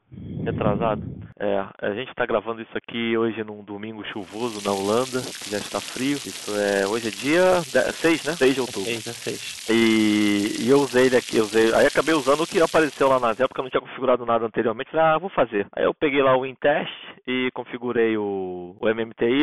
[0.44, 1.02] retrasado.
[1.42, 5.58] É, a gente tá gravando isso aqui hoje num domingo chuvoso na Holanda, que já
[5.58, 6.20] está frio.
[6.24, 6.86] Isso é.
[6.86, 7.64] Hoje é dia
[8.02, 8.36] 6, né?
[8.36, 8.84] 6 de outubro.
[8.90, 9.14] 6, né?
[9.24, 9.40] 6.
[9.70, 11.74] E, e eu usei ele aqui, eu usei.
[11.74, 14.46] Aí acabei usando o que apareceu lá na Zé, porque eu não tinha configurado nada
[14.46, 14.90] anteriormente.
[14.90, 15.66] Falei, ah, vou fazer.
[15.72, 16.92] Aí eu peguei lá o WinTest
[17.26, 19.42] e configurei o, o MMTY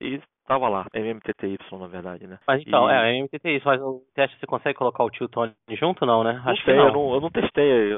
[0.00, 2.38] e Tava lá, MMTTY na verdade, né?
[2.46, 6.24] Mas então, E- é, MMTTY, mas o teste você consegue colocar o Tilton junto não,
[6.24, 6.40] né?
[6.42, 6.86] Não Acho sei, que não.
[6.88, 7.94] Eu, não, eu não testei.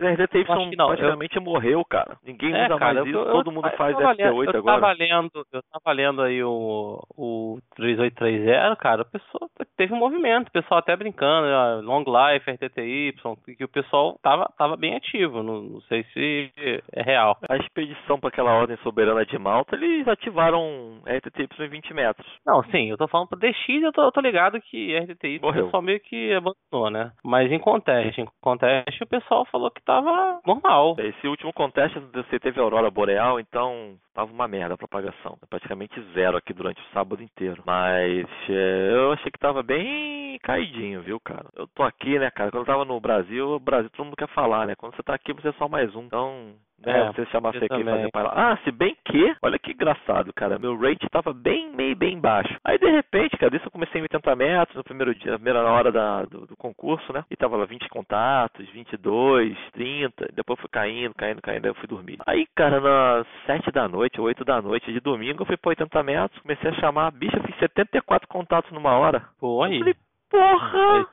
[0.00, 0.44] RDTY
[0.76, 2.16] não, eu- praticamente morreu, cara.
[2.24, 4.80] Ninguém É, usa cara, mais eu- isso, todo mundo faz tava lendo- FT8 eu agora.
[4.80, 10.48] Tava lendo, eu tava lendo aí o, o 3830, cara, o pessoal teve um movimento,
[10.48, 13.14] o pessoal até brincando, ó, Long Life, RTTY,
[13.56, 16.52] que o pessoal tava, tava bem ativo, não, não sei se
[16.92, 17.36] é real.
[17.48, 22.26] A expedição para aquela ordem soberana de Malta, eles ativaram RTTY em 20 metros.
[22.46, 25.42] Não, sim, eu tô falando pro DX, eu tô, eu tô ligado que RTTY o
[25.42, 25.64] Morreu.
[25.64, 27.12] pessoal meio que abandonou, né?
[27.24, 30.96] Mas em conteste, em conteste o pessoal falou que tava normal.
[30.98, 35.38] Esse último conteste você teve a Aurora Boreal, então tava uma merda a propagação.
[35.48, 37.62] Praticamente zero aqui durante o sábado inteiro.
[37.64, 41.46] Mas é, eu achei que tava bem caidinho, viu, cara?
[41.56, 42.50] Eu tô aqui, né, cara?
[42.50, 44.74] Quando eu tava no Brasil, o Brasil todo mundo quer falar, né?
[44.76, 46.02] Quando você tá aqui, você é só mais um.
[46.02, 49.58] Então, né, É, você chamar você aqui e fazer para Ah, se bem que, olha
[49.58, 50.58] que engraçado, cara.
[50.58, 52.54] Meu rate tava bem, meio bem baixo.
[52.64, 55.62] Aí, de repente, cara, isso eu comecei em 80 metros no primeiro dia, na primeira
[55.62, 57.24] hora da, do, do concurso, né?
[57.30, 60.28] E tava lá 20 contatos, 22, 30.
[60.34, 61.64] Depois foi caindo, caindo, caindo.
[61.64, 62.18] Aí eu fui dormir.
[62.26, 66.02] Aí, cara, nas 7 da noite, 8 da noite de domingo, eu fui pra 80
[66.02, 67.10] metros, comecei a chamar.
[67.12, 69.24] Bicho, eu fiz 74 contatos numa hora.
[69.40, 69.74] Pô, aí.
[69.74, 69.94] Eu falei,
[70.30, 71.06] porra!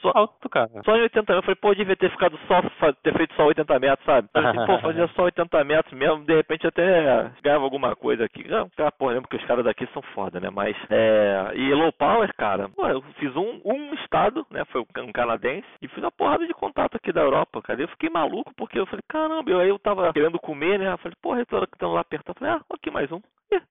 [0.00, 0.70] Só- alto, cara.
[0.84, 1.36] Só em 80 metros.
[1.38, 2.62] Eu falei, pô, eu devia ter ficado só,
[3.02, 4.28] ter feito só 80 metros, sabe?
[4.32, 8.24] Eu falei assim, pô, fazia só 80 metros mesmo, de repente até ganhava alguma coisa
[8.24, 8.46] aqui.
[8.48, 10.48] Não, cara, pô, lembro que os caras daqui são foda, né?
[10.50, 11.50] Mas, é.
[11.54, 14.64] E low power, cara, pô, eu fiz um, um estado, né?
[14.66, 17.82] Foi um canadense, e fiz uma porrada de contato aqui da Europa, cara.
[17.82, 20.92] Eu fiquei maluco, porque eu falei, caramba, eu, aí eu tava querendo comer, né?
[20.92, 22.36] Eu falei, porra, eu tô tão lá apertando.
[22.36, 23.20] Eu falei, ah, aqui mais um.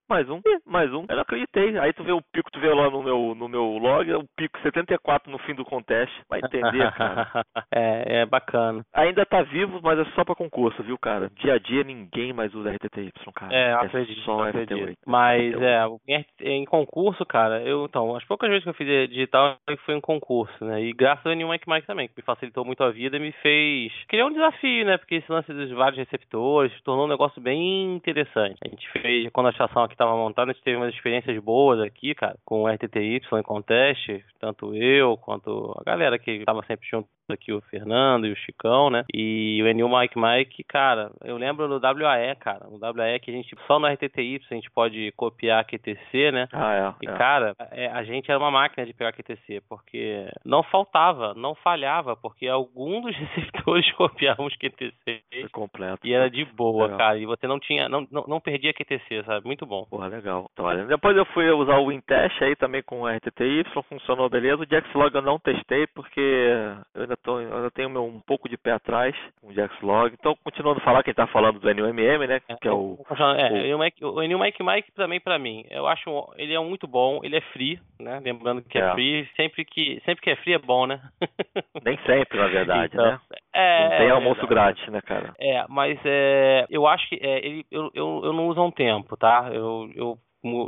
[0.09, 1.05] Mais um, mais um.
[1.09, 1.77] Eu não acreditei.
[1.77, 4.57] Aí tu vê o pico, tu vê lá no meu, no meu log, o pico
[4.61, 6.11] 74 no fim do contest.
[6.29, 7.29] Vai entender, cara.
[7.73, 8.83] é, é bacana.
[8.93, 11.29] Ainda tá vivo, mas é só pra concurso, viu, cara?
[11.35, 13.53] Dia a dia ninguém mais usa RTTY, cara.
[13.53, 14.77] É, acredito, só acredito.
[14.77, 14.95] FT8.
[15.05, 15.99] Mas FT8.
[16.07, 20.01] é, em, concurso, cara, eu então, as poucas vezes que eu fiz digital foi em
[20.01, 20.81] concurso, né?
[20.81, 23.33] E graças ao New Mike Mike também, que me facilitou muito a vida e me
[23.33, 24.97] fez criar um desafio, né?
[24.97, 28.57] Porque esse lance dos vários receptores tornou um negócio bem interessante.
[28.63, 31.79] A gente fez, quando a estação aqui estava montada, a gente teve umas experiências boas
[31.79, 36.87] aqui, cara, com o RTTY em conteste, tanto eu quanto a galera que estava sempre
[36.89, 39.03] junto aqui, o Fernando e o Chicão, né?
[39.13, 43.33] E o Enil Mike Mike, cara, eu lembro do WAE, cara, no WAE que a
[43.33, 46.47] gente, só no RTTY a gente pode copiar QTC, né?
[46.53, 47.05] Ah, é.
[47.05, 47.17] E, é.
[47.17, 52.15] cara, é, a gente era uma máquina de pegar QTC, porque não faltava, não falhava,
[52.15, 56.05] porque algum dos receptores copiavam os QTC Foi completo.
[56.05, 56.97] e era de boa, Legal.
[56.97, 57.17] cara.
[57.17, 59.45] E você não tinha, não, não, não perdia QTC, sabe?
[59.45, 59.85] Muito bom.
[59.89, 60.49] Porra, legal.
[60.53, 64.63] Então, olha, depois eu fui usar o WinTest aí também com o RTTY, funcionou beleza.
[64.63, 66.19] O Jaxlog eu não testei porque
[66.93, 70.13] eu ainda, tô, eu ainda tenho meu, um pouco de pé atrás com o Jaxlog.
[70.13, 72.41] Então, continuando a falar, quem tá falando do NUMM, né?
[72.61, 72.97] Que é o.
[73.37, 76.85] É, o- Mike- o Enil Mike Mike também pra mim, eu acho ele é muito
[76.85, 78.19] bom, ele é free, né?
[78.21, 78.91] Lembrando que é, É.
[78.91, 80.99] free, sempre que sempre que é free é bom, né?
[81.85, 83.19] Nem sempre, na verdade, Então, né?
[83.53, 84.53] É, não tem é almoço verdade.
[84.81, 85.33] grátis, né, cara?
[85.39, 88.71] É, mas é, eu acho que é, ele, eu, eu, eu não uso há um
[88.71, 89.49] tempo, tá?
[89.53, 90.17] Eu, eu,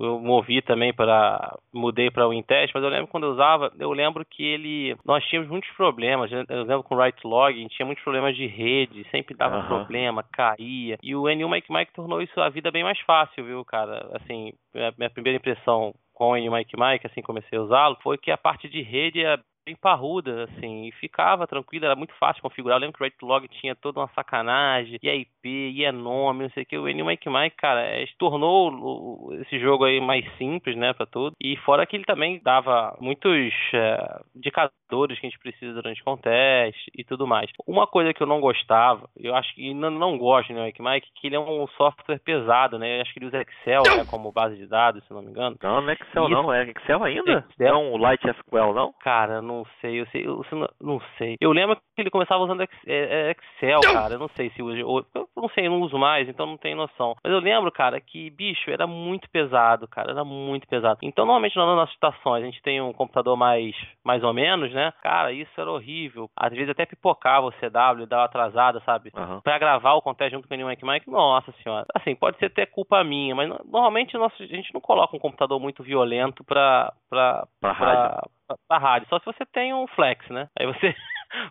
[0.04, 3.92] eu movi também para mudei para o Intest, mas eu lembro quando eu usava, eu
[3.92, 6.32] lembro que ele nós tínhamos muitos problemas.
[6.32, 9.58] Eu lembro com o Right Log, a gente tinha muitos problemas de rede, sempre dava
[9.58, 9.68] Aham.
[9.68, 10.98] problema, caía.
[11.02, 14.10] E o NU Mike Mike tornou isso a vida bem mais fácil, viu, cara?
[14.14, 18.32] Assim, minha, primeira impressão com o NU Mike Mike, assim, comecei a usá-lo, foi que
[18.32, 19.38] a parte de rede é
[19.70, 22.78] bem parruda, assim, e ficava tranquilo, era muito fácil de configurar.
[22.78, 25.92] Eu lembro que o Rate Log tinha toda uma sacanagem, e a IP, e é
[25.92, 26.78] nome, não sei o que.
[26.78, 31.06] O Enil Mike Mike, cara, é, tornou o- esse jogo aí mais simples, né, pra
[31.06, 31.36] tudo.
[31.40, 33.32] E fora que ele também dava muitos
[33.74, 37.50] é, indicadores que a gente precisa durante o contest e tudo mais.
[37.68, 41.08] Uma coisa que eu não gostava, eu acho que não, não gosto do Mike Mike,
[41.16, 42.98] que ele é um software pesado, né?
[42.98, 45.56] Eu acho que ele usa Excel né, como base de dados, se não me engano.
[45.62, 46.32] Não, não é Excel, Isso.
[46.34, 46.54] não.
[46.54, 47.46] É Excel ainda?
[47.52, 47.74] Excel.
[47.74, 48.94] Não, o Light SQL, não?
[49.02, 51.36] Cara, eu não sei, eu sei, eu sei- não sei.
[51.40, 54.16] Eu lembro que ele começava usando é, é, Excel, cara.
[54.16, 56.76] Eu não sei se ou- Eu não sei, eu não uso mais, então não tenho
[56.78, 57.16] noção.
[57.24, 60.12] Mas eu lembro, cara, que, bicho, era muito pesado, cara.
[60.12, 61.00] Era muito pesado.
[61.04, 64.94] Então, normalmente nas nossas estações, a gente tem um computador mais, mais ou menos, né?
[65.02, 66.30] Cara, isso era horrível.
[66.36, 69.12] Às vezes até pipocava o CW, dava atrasada, sabe?
[69.16, 69.42] Aham.
[69.42, 71.86] Pra gravar o contest junto com o Mike Mike, nossa senhora.
[71.96, 75.20] Assim, pode ser até culpa minha, mas no- normalmente nosso, a gente não coloca um
[75.20, 78.04] computador muito violento pra, pra, Pra rádio.
[78.10, 78.28] pra,
[78.68, 79.08] pra rádio.
[79.10, 80.48] Só se você tem um flex, né?
[80.60, 80.96] Aí você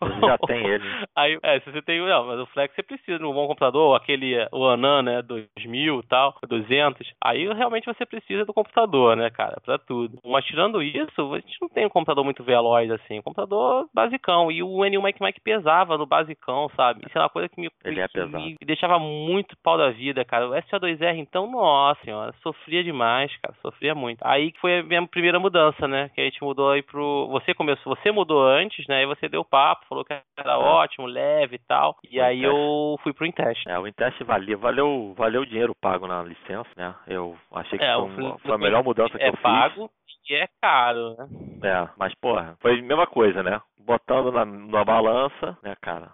[0.03, 0.85] Ele já tem ele.
[1.17, 3.97] Aí, é, se você tem, não, mas o Flex você precisa de um bom computador,
[3.97, 7.13] aquele, o Anan, né, 2000 e tal, 200.
[7.23, 10.19] Aí realmente você precisa do computador, né, cara, pra tudo.
[10.25, 14.51] Mas tirando isso, a gente não tem um computador muito veloz assim, um computador basicão.
[14.51, 17.05] E o N1 Mac Mac pesava no basicão, sabe?
[17.07, 18.39] Isso é uma coisa que me, Ele é pesado.
[18.45, 20.49] me deixava muito pau da vida, cara.
[20.49, 24.21] O SO2R, então, nossa senhora, sofria demais, cara, sofria muito.
[24.23, 26.11] Aí que foi a minha primeira mudança, né?
[26.15, 27.29] Que a gente mudou aí pro.
[27.31, 28.99] Você começou, você mudou antes, né?
[28.99, 31.97] Aí você deu papo, falou que era ótimo, leve e tal.
[32.11, 33.69] E aí eu fui pro Intest.
[33.69, 36.95] É, o Intest valia, valeu, valeu o dinheiro pago na licença, né?
[37.07, 39.43] Eu achei que É, foi, Fl- foi a melhor mudança que é eu fiz.
[39.43, 39.91] pago
[40.29, 41.29] e é caro, né?
[41.63, 43.61] É, mas porra, foi a mesma coisa, né?
[43.79, 46.11] Botando na, na balança, né, cara?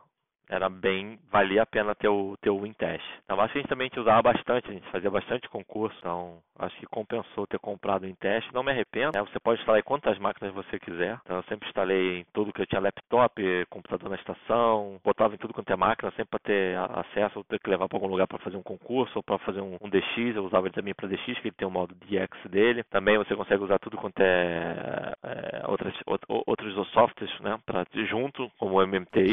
[0.49, 3.05] Era bem, valia a pena ter o, ter o Wintest.
[3.25, 6.77] Então, acho que a gente também usava bastante, a gente fazia bastante concurso, então acho
[6.77, 8.53] que compensou ter comprado o Wintest.
[8.53, 9.25] Não me arrependo, né?
[9.25, 11.19] Você pode instalar quantas máquinas você quiser.
[11.25, 15.39] Então, eu sempre instalei em tudo que eu tinha laptop, computador na estação, botava em
[15.39, 18.27] tudo quanto é máquina, sempre para ter acesso, ou ter que levar para algum lugar
[18.27, 20.37] para fazer um concurso ou para fazer um, um DX.
[20.37, 22.85] Eu usava ele também para DX, que ele tem o modo DX dele.
[22.85, 28.51] Também você consegue usar tudo quanto é, é outras, out- outros softwares, né, para junto,
[28.59, 29.31] como o MMTY,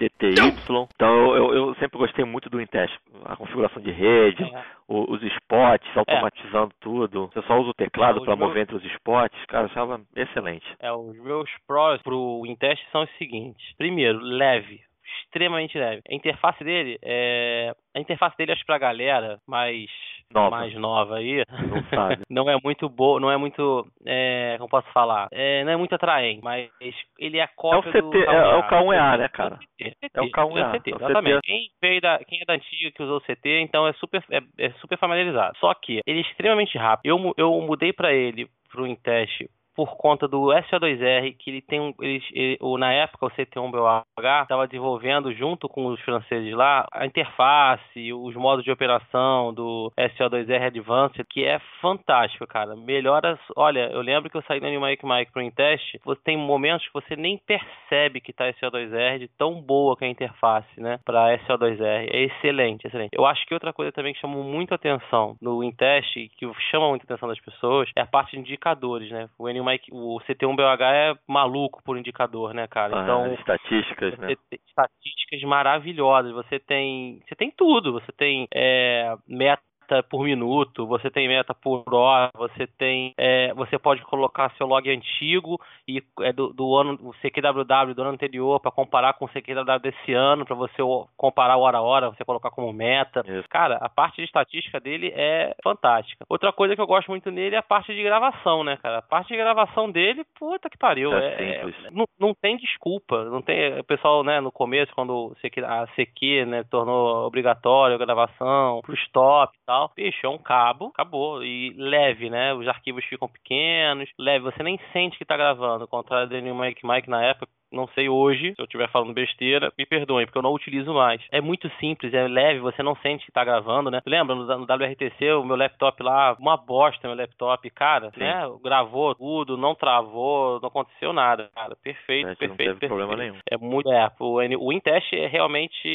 [0.00, 0.54] MTTY.
[0.94, 4.62] Então eu, eu sempre gostei muito do Intest, a configuração de rede, É.
[4.88, 7.26] o- os spots, automatizando tudo.
[7.32, 10.00] Você só usa o teclado É, para meus- mover entre os spots, cara, eu achava
[10.16, 10.66] excelente.
[10.80, 13.74] É, os meus prós pro Intest são os seguintes.
[13.76, 14.80] Primeiro, leve.
[15.24, 16.02] Extremamente leve.
[16.10, 17.72] A interface dele é.
[17.94, 19.86] A interface dele, acho que pra galera mais
[20.32, 20.50] Nova.
[20.58, 22.22] mais nova aí, Não sabe.
[22.30, 23.86] não é muito boa, não é muito.
[24.06, 25.28] É, como posso falar?
[25.32, 26.70] É, não é muito atraente, mas
[27.18, 29.56] ele é a É o cópia do CT, é, é o K1EA, né, cara?
[29.56, 31.04] CT, É o K1A, é o CT, é o CT.
[31.04, 31.40] exatamente.
[31.42, 34.40] Quem veio da, quem é da antiga que usou o CT, então é super, é,
[34.58, 35.56] é super familiarizado.
[35.58, 37.06] Só que ele é extremamente rápido.
[37.10, 41.92] Eu, eu mudei pra ele pro Intest por conta do SO2R, que ele tem um.
[42.00, 44.02] Ele, na época o CT1BOH
[44.42, 50.66] estava desenvolvendo junto com os franceses lá a interface, os modos de operação do SO2R
[50.66, 52.74] Advanced, que é fantástico, cara.
[52.76, 53.38] Melhora.
[53.56, 56.86] Olha, eu lembro que eu saí da New Mike Mike pro Intest, você tem momentos
[56.86, 60.98] que você nem percebe que tá SO2R de tão boa que é a interface, né?
[61.04, 62.08] Pra SO2R.
[62.10, 63.10] É excelente, excelente.
[63.12, 67.04] Eu acho que outra coisa também que chamou muito atenção no Intest, que chama muita
[67.04, 69.28] atenção das pessoas, é a parte de indicadores, né?
[69.38, 72.98] O, NMIC, o CT1BOH é maluco por indicador, né, cara?
[72.98, 74.34] Ah, Então, estatísticas, né?
[74.68, 76.32] estatísticas maravilhosas.
[76.32, 77.92] Você tem, você tem tudo.
[77.92, 79.62] Você tem é, meta
[80.08, 84.88] por minuto, você tem meta por hora, você tem, é, você pode colocar seu log
[84.90, 89.28] antigo e é do, do ano, o CQWW do ano anterior para comparar com o
[89.28, 90.82] CQWW desse ano, para você
[91.16, 93.22] comparar hora a hora, você colocar como meta.
[93.26, 93.48] Isso.
[93.48, 96.24] Cara, a parte de estatística dele é fantástica.
[96.28, 98.98] Outra coisa que eu gosto muito nele é a parte de gravação, né, cara?
[98.98, 101.12] A parte de gravação dele, puta que pariu.
[101.16, 101.92] É É, simples.
[101.92, 103.24] não, não tem desculpa.
[103.24, 103.78] Não tem.
[103.78, 109.56] O pessoal, né, no começo, quando a CQ, né, tornou obrigatório a gravação pro stop
[109.56, 111.44] e tal, bicho, é um cabo, acabou.
[111.44, 112.52] E leve, né?
[112.54, 115.82] Os arquivos ficam pequenos, leve, você nem sente que tá gravando.
[115.82, 119.72] Ao contrário do Mike Mike na época, não sei hoje, se eu estiver falando besteira,
[119.78, 121.20] me perdoem, porque eu não utilizo mais.
[121.30, 124.00] É muito simples, é leve, você não sente que tá gravando, né?
[124.06, 128.20] Lembra, no, no WRTC, o meu laptop lá, uma bosta meu laptop, cara, Sim.
[128.20, 128.42] né?
[128.62, 131.76] Gravou tudo, não travou, não aconteceu nada, cara.
[131.82, 132.88] Perfeito, gente perfeito, não teve perfeito.
[132.90, 133.38] problema nenhum.
[133.50, 134.10] É muito, é,
[134.58, 135.88] o Intest é realmente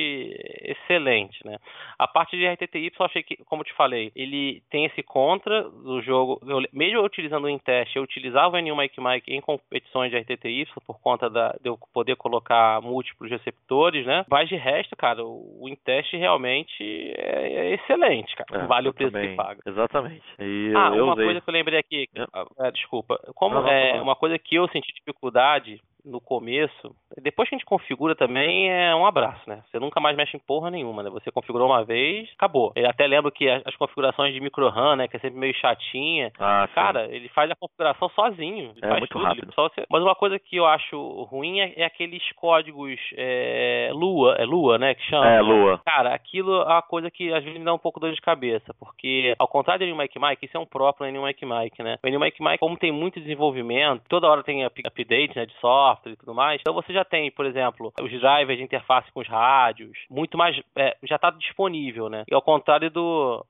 [0.64, 1.58] excelente, né?
[1.98, 5.64] A parte de RTTY, eu achei que, como eu te falei, ele tem esse contra
[5.64, 6.40] do jogo.
[6.48, 10.18] eu- mesmo eu utilizando o Intest, eu utilizava o N1 Mike Mike em competições de
[10.18, 14.24] RTTY por conta da, de eu poder colocar múltiplos receptores, né?
[14.30, 16.84] Mas de resto, cara, o, Intest realmente
[17.18, 18.64] é, é excelente, cara.
[18.64, 19.60] É, vale o preço também- que paga.
[19.66, 20.24] Exatamente.
[20.40, 22.24] E Ah, eu, uma coisa que eu lembrei aqui, É.
[22.60, 24.04] ah, desculpa, como Não, não, é não.
[24.04, 28.96] uma coisa que eu senti dificuldade no começo, depois que a gente configura também é
[28.96, 29.64] um abraço, né?
[29.72, 31.10] Você nunca mais mexe em porra nenhuma, né?
[31.10, 32.72] Você configurou uma vez, acabou.
[32.76, 36.32] Eu até lembro que as configurações de micro RAM, né, que é sempre meio chatinha,
[36.40, 36.74] Ah, sim.
[36.76, 38.74] Cara, ele faz a configuração sozinho.
[38.82, 39.52] É, muito tudo, rápido.
[39.56, 44.46] você- Mas uma coisa que eu acho ruim é, é aqueles códigos é, Lua, é
[44.46, 44.94] Lua, né?
[44.94, 45.28] Que chama.
[45.30, 45.82] É, Lua.
[45.86, 48.74] Cara, aquilo é uma coisa que às vezes me dá um pouco dor de cabeça,
[48.80, 51.98] porque ao contrário do Mike Mike, isso é um próprio no Mike Mike, né?
[52.04, 55.95] O Mike Mike, como tem muito desenvolvimento, toda hora tem up- update, né, de software
[56.06, 56.60] e tudo mais.
[56.62, 60.60] Então você já tem, por exemplo, os drivers de interface com os rádios, muito mais,
[60.76, 62.24] é, já está disponível, né?
[62.30, 63.46] E ao contrário do,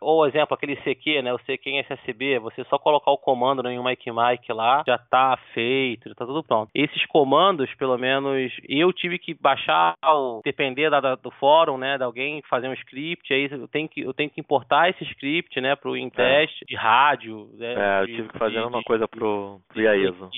[0.00, 3.84] ou exemplo, aquele CQ, né, o CQ em SSB, você só colocar o comando no
[3.84, 6.70] Mike Mike lá, já tá feito, já tá tudo pronto.
[6.74, 11.96] Esses comandos, pelo menos, eu tive que baixar, o, depender da, da- do fórum, né,
[11.96, 15.60] de alguém fazer um script, aí eu tenho que, eu tenho que importar esse script,
[15.60, 18.84] né, pro Intest de rádio, né, É, eu de- tive que fazer de- uma de-
[18.84, 20.30] coisa pro, pro IAESO.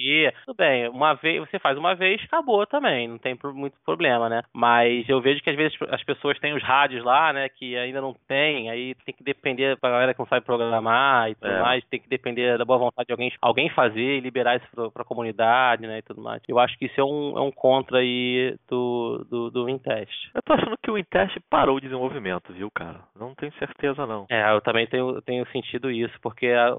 [0.45, 4.43] tudo bem, uma vez, você faz uma vez, acabou também, não tem muito problema, né?
[4.55, 8.01] Mas eu vejo que às vezes as pessoas têm os rádios lá, né, que ainda
[8.01, 11.61] não tem, aí tem que depender pra galera que não sabe programar e tudo É.
[11.61, 14.91] mais, tem que depender da boa vontade de alguém, alguém fazer e liberar isso pra,
[14.91, 16.43] pra comunidade, né, e tudo mais.
[16.49, 20.31] Eu acho que isso é um, é um contra aí do, do, do Intest.
[20.35, 23.01] Eu tô achando que o Intest parou o desenvolvimento, viu, cara?
[23.19, 24.27] Não tenho certeza, não.
[24.31, 26.75] É, eu também tenho, tenho sentido isso, porque a-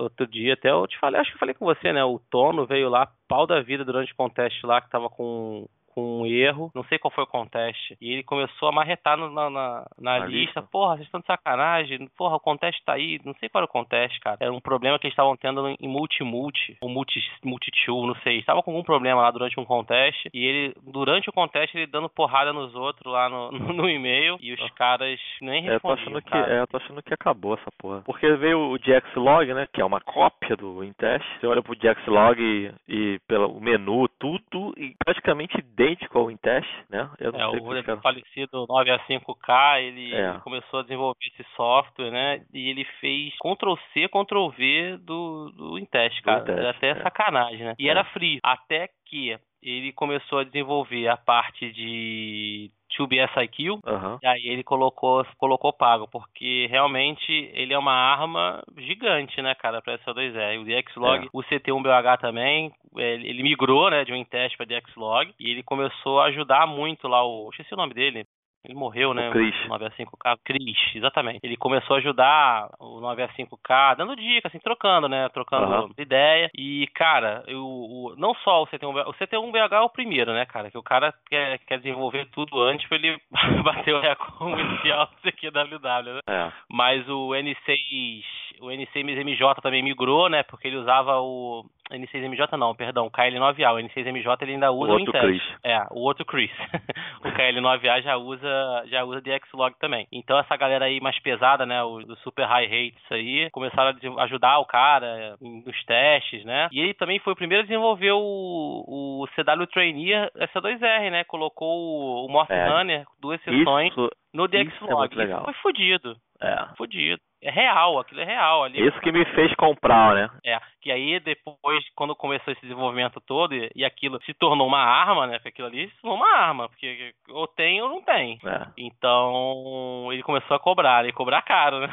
[0.00, 2.04] outro dia até eu te falei, acho que eu falei com você, né?
[2.04, 5.68] O Tono veio lá, pau da vida durante o contest lá, que tava com,
[5.98, 9.30] com um erro, não sei qual foi o contest, e ele começou a marretar no-
[9.30, 10.62] na, na, na lista, lista?
[10.62, 13.72] porra, vocês estão de sacanagem, porra, o contest tá aí, não sei qual era o
[13.72, 18.14] contest, cara, era um problema que eles estavam tendo em multi-multi, ou multi, multi-two, não
[18.16, 21.86] sei, estava com algum problema lá durante um contest, e ele, durante o contest, ele
[21.86, 25.80] dando porrada nos outros lá no, no, no e-mail, e os caras nem É, eu
[25.80, 28.02] tô respondiam, que, é, eu tô achando que acabou essa porra.
[28.02, 29.66] Porque veio o Jaxlog, né?
[29.72, 31.26] Que é uma cópia do Intest.
[31.40, 37.08] Você olha pro Jaxlog e, e pelo menu, tudo e praticamente idêntico ao Intest, né?
[37.18, 40.38] Eu não É, sei o que falecido 9A5K, ele É.
[40.40, 42.44] começou a desenvolver esse software, né?
[42.52, 46.40] E ele fez Ctrl-C, Ctrl-V do, do Intest, cara.
[46.42, 47.02] Intest, Era até é.
[47.02, 47.74] sacanagem, né?
[47.78, 47.90] E É.
[47.90, 48.38] era free.
[48.42, 54.18] Até que ele começou a desenvolver a parte de TubeSIQ, Aham.
[54.22, 59.80] e aí ele colocou, colocou pago, porque realmente ele é uma arma gigante, né, cara,
[59.82, 60.60] pra SO2R.
[60.60, 61.28] O DXLog, É.
[61.32, 66.20] o CT1BH também, ele, ele migrou, né, de um Intest pra DXLog, e ele começou
[66.20, 67.48] a ajudar muito lá o...
[67.50, 68.24] Esqueci o nome dele.
[68.64, 69.30] Ele morreu, né?
[69.30, 69.54] Chris.
[69.68, 70.38] 9A5K.
[70.44, 71.40] Chris, exatamente.
[71.42, 75.28] Ele começou a ajudar o 9A5K, dando dicas, assim, trocando, né?
[75.30, 75.90] Trocando Aham.
[75.96, 76.50] ideia.
[76.56, 80.70] E, cara, eu, o, não só o CT1BH, o CT1BH é o primeiro, né, cara?
[80.70, 83.18] Que o cara quer, quer desenvolver tudo antes pra ele
[83.62, 86.20] bater o recorde mundial do CQWW, né?
[86.28, 86.52] É.
[86.68, 88.24] Mas o N6,
[88.60, 90.42] o N6MJ também migrou, né?
[90.42, 93.72] Porque ele usava o N6MJ não, perdão, o KL9A.
[93.72, 95.26] O N6MJ ele ainda O usa outro Intest.
[95.26, 95.42] Chris.
[95.64, 96.50] É, o outro Chris.
[97.24, 100.06] o KL9A já usa, já usa DXlog também.
[100.12, 104.22] Então essa galera aí mais pesada, né, o do Super High Rates aí, começaram a
[104.24, 106.68] ajudar o cara nos testes, né?
[106.72, 108.84] E ele também foi o primeiro a desenvolver o,
[109.22, 111.24] o CW Trainee S2R, né?
[111.24, 112.68] Colocou o, o Morph É.
[112.68, 115.22] Runner, duas sessões Isso, no isso é DXlog.
[115.22, 116.16] Isso foi fodido.
[116.40, 116.68] É.
[116.76, 117.20] Fodido.
[117.40, 118.84] É real, aquilo é real ali.
[118.84, 120.28] Isso que me fez comprar, né?
[120.44, 124.82] É, que aí depois, quando começou esse desenvolvimento todo e, e aquilo se tornou uma
[124.82, 125.34] arma, né?
[125.34, 128.38] Porque aquilo ali se tornou uma arma, porque ou tem ou não tem.
[128.44, 128.66] É.
[128.76, 131.88] Então ele começou a cobrar, e cobrar caro, né?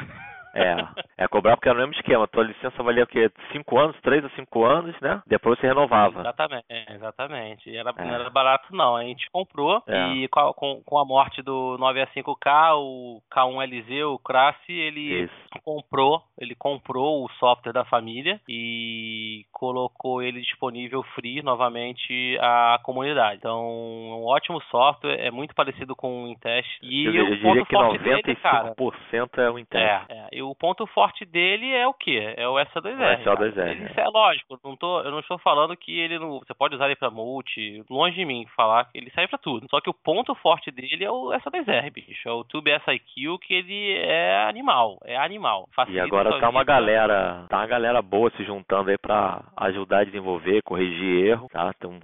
[0.56, 2.26] É, é cobrar porque era o mesmo esquema.
[2.28, 3.30] Tua licença valia o quê?
[3.52, 5.22] 5 anos, 3 a 5 anos, né?
[5.26, 6.20] Depois você renovava.
[6.20, 7.76] Exatamente, é, exatamente.
[7.76, 8.04] Era, É.
[8.04, 8.96] Não era barato, não.
[8.96, 10.08] A gente comprou É.
[10.14, 15.34] e com a, com, com a morte do 9A5K, o K1LZ, o Crassi, ele Isso.
[15.64, 23.38] comprou, ele comprou o software da família e colocou ele disponível free novamente à comunidade.
[23.38, 26.68] Então, um ótimo software, é muito parecido com o Intest.
[26.82, 30.10] E eu, eu diria que forte dele, cara, 95% é o Intest.
[30.10, 30.44] é, é.
[30.50, 32.34] O ponto forte dele é o quê?
[32.36, 33.20] É o SA2R.
[33.20, 33.68] O SA2R, cara.
[33.70, 33.74] é.
[33.74, 34.58] Isso é lógico.
[34.64, 36.38] Não tô, eu não estou falando que ele não.
[36.40, 37.82] Você pode usar ele pra multi.
[37.90, 39.66] Longe de mim falar que ele serve pra tudo.
[39.70, 42.28] Só que o ponto forte dele é o SA2R, bicho.
[42.28, 44.98] É o Tube SIQ que ele é animal.
[45.04, 45.68] É animal.
[45.70, 46.72] E Facilita agora sua tá uma vida.
[46.72, 51.72] galera, tá uma galera boa se juntando aí pra ajudar a desenvolver, corrigir erro, tá?
[51.80, 51.98] Tem um,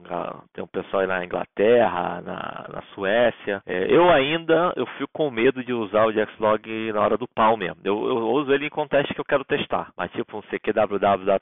[0.53, 3.63] tem um pessoal aí na Inglaterra, na, na Suécia.
[3.67, 7.57] É, eu ainda, eu fico com medo de usar o Jaxlog na hora do pau
[7.57, 7.77] mesmo.
[7.85, 9.93] Eu, eu uso ele em contexto que eu quero testar.
[9.97, 11.33] Mas tipo um CQWW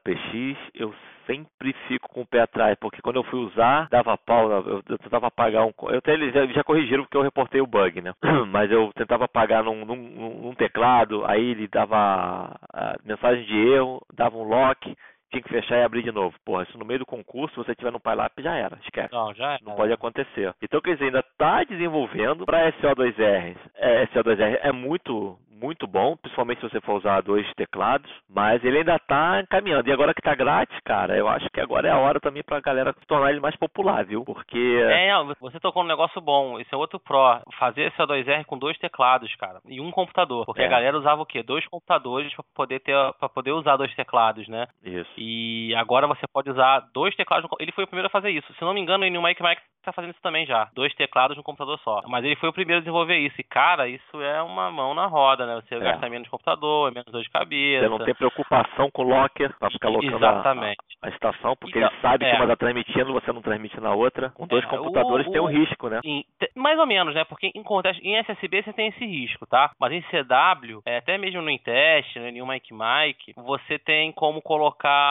[0.74, 0.94] eu
[1.26, 4.98] sempre fico com o pé atrás, porque quando eu fui usar, dava pau, eu, eu
[4.98, 5.72] tentava apagar um.
[5.88, 8.12] Eu até eles já, já corrigiram porque eu reportei o bug, né?
[8.50, 14.04] Mas eu tentava apagar num, num, num teclado, aí ele dava ah, mensagem de erro,
[14.12, 14.96] dava um lock,
[15.30, 16.34] tinha que fechar e abrir de novo.
[16.44, 19.12] Porra, isso no meio do concurso, se você tiver no Pylap, já era, esquece.
[19.12, 19.58] Não, já é.
[19.62, 20.54] Não pode acontecer.
[20.62, 23.56] Então, quer dizer, ainda está desenvolvendo para SO2R.
[23.76, 28.78] É, SO2R é muito, muito bom, principalmente se você for usar dois teclados, mas ele
[28.78, 29.88] ainda está caminhando.
[29.88, 32.56] E agora que está grátis, cara, eu acho que agora é a hora também para
[32.58, 34.24] a galera tornar ele mais popular, viu?
[34.24, 34.58] Porque
[34.90, 36.58] É, não, você tocou num negócio bom.
[36.58, 37.40] Esse é outro pró.
[37.58, 39.60] Fazer CO2R com dois teclados, cara.
[39.66, 40.44] E um computador.
[40.46, 40.66] Porque É.
[40.66, 41.42] a galera usava o quê?
[41.42, 44.66] Dois computadores pra poder ter para poder usar dois teclados, né?
[44.82, 45.10] isso.
[45.20, 47.48] E agora você pode usar dois teclados.
[47.48, 47.56] No...
[47.60, 48.52] Ele foi o primeiro a fazer isso.
[48.54, 50.68] Se não me engano, o Mike Mike tá fazendo isso também já.
[50.74, 52.00] Dois teclados no computador só.
[52.06, 53.38] Mas ele foi o primeiro a desenvolver isso.
[53.40, 55.60] E, cara, isso é uma mão na roda, né?
[55.62, 55.78] Você É.
[55.78, 57.84] gasta menos computador, é menos dor de cabeça.
[57.84, 60.76] Você não tem preocupação com o locker para ficar locando a, Exatamente.
[61.02, 62.30] a estação, porque Então, ele sabe é.
[62.30, 64.30] que uma está transmitindo, você não transmite na outra.
[64.30, 66.00] Com dois É, computadores o- tem um o- risco, né?
[66.04, 66.24] Em-
[66.56, 67.24] mais ou menos, né?
[67.24, 69.70] Porque em, contexto, em SSB você tem esse risco, tá?
[69.80, 74.12] Mas em CW, é, até mesmo no Intest, né, em um Mike Mike, você tem
[74.12, 75.09] como colocar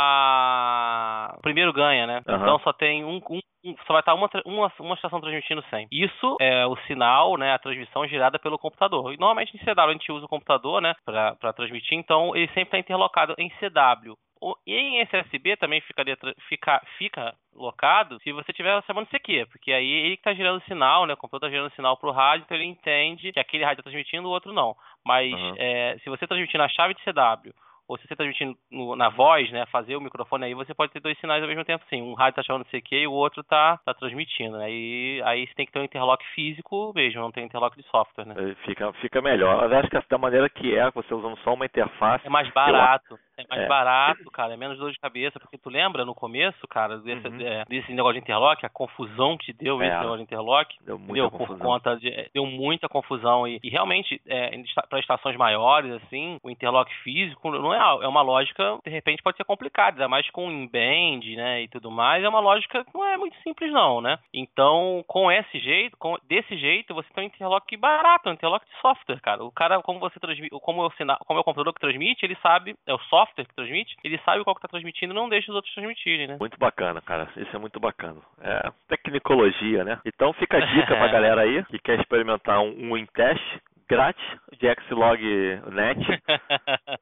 [1.38, 2.22] o primeiro ganha, né?
[2.28, 2.42] Aham.
[2.42, 5.88] Então só tem um, um- só vai estar uma, uma, uma estação transmitindo sempre.
[5.92, 9.14] Isso é o sinal, né, a transmissão gerada pelo computador.
[9.14, 12.64] E normalmente em CW a gente usa o computador, né, para transmitir, então ele sempre
[12.64, 14.14] está interlocado em CW.
[14.42, 19.74] O- E em SSB também ficaria, fica, fica locado se você estiver chamando CQ, porque
[19.74, 21.14] aí ele que está gerando sinal, né?
[21.14, 23.90] O computador está gerando sinal para o rádio, então ele entende que aquele rádio está
[23.92, 24.74] transmitindo, o outro não.
[25.06, 25.56] Mas Aham.
[25.58, 27.52] é, se você transmitir na chave de CW
[27.90, 30.92] ou se você está transmitindo no- na voz, né, fazer o microfone aí, você pode
[30.94, 32.04] ter dois sinais ao mesmo tempo, sim.
[32.04, 34.58] Um rádio está chamando CQ e o outro tá, tá transmitindo.
[34.58, 38.26] Aí, aí você tem que ter um interlock físico mesmo, não tem interlock de software,
[38.26, 38.36] né?
[38.64, 39.70] Fica, fica melhor.
[39.72, 42.28] Eu acho que da maneira que é, você usando só uma interface.
[42.28, 43.18] É mais barato.
[43.40, 43.68] É mais É.
[43.68, 44.54] barato, cara.
[44.54, 45.40] É menos dor de cabeça.
[45.40, 47.42] Porque tu lembra no começo, cara, desse, Uhum.
[47.42, 49.88] é, desse negócio de interlock, a confusão que deu É.
[49.88, 50.76] esse negócio de interlock.
[50.84, 51.66] Deu muita Deu por confusão.
[51.66, 52.10] conta de.
[52.10, 53.48] é, Deu muita confusão.
[53.48, 54.52] E, e realmente, é,
[54.90, 59.38] para estações maiores, assim, o interlock físico não é, é uma lógica, de repente, pode
[59.38, 61.62] ser complicada, ainda mais com emband, né?
[61.64, 62.24] E tudo mais.
[62.24, 64.18] É uma lógica que não é muito simples, não, né?
[64.34, 68.82] Então, com esse jeito, com, desse jeito, você tem um interlock barato, um interlock de
[68.82, 69.44] software, cara.
[69.44, 72.38] O cara, como você transmite, como o sinal, como é o computador que transmite, ele
[72.42, 75.52] sabe, é o software que transmite, ele sabe qual que tá transmitindo e não deixa
[75.52, 76.38] os outros transmitirem, né?
[76.40, 77.30] Muito bacana, cara.
[77.36, 78.22] Isso é muito bacana.
[78.42, 80.00] É tecnicologia, né?
[80.06, 84.24] Então fica a dica pra galera aí que quer experimentar um, um em teste grátis
[84.60, 85.20] de Xlog
[85.72, 86.00] Net.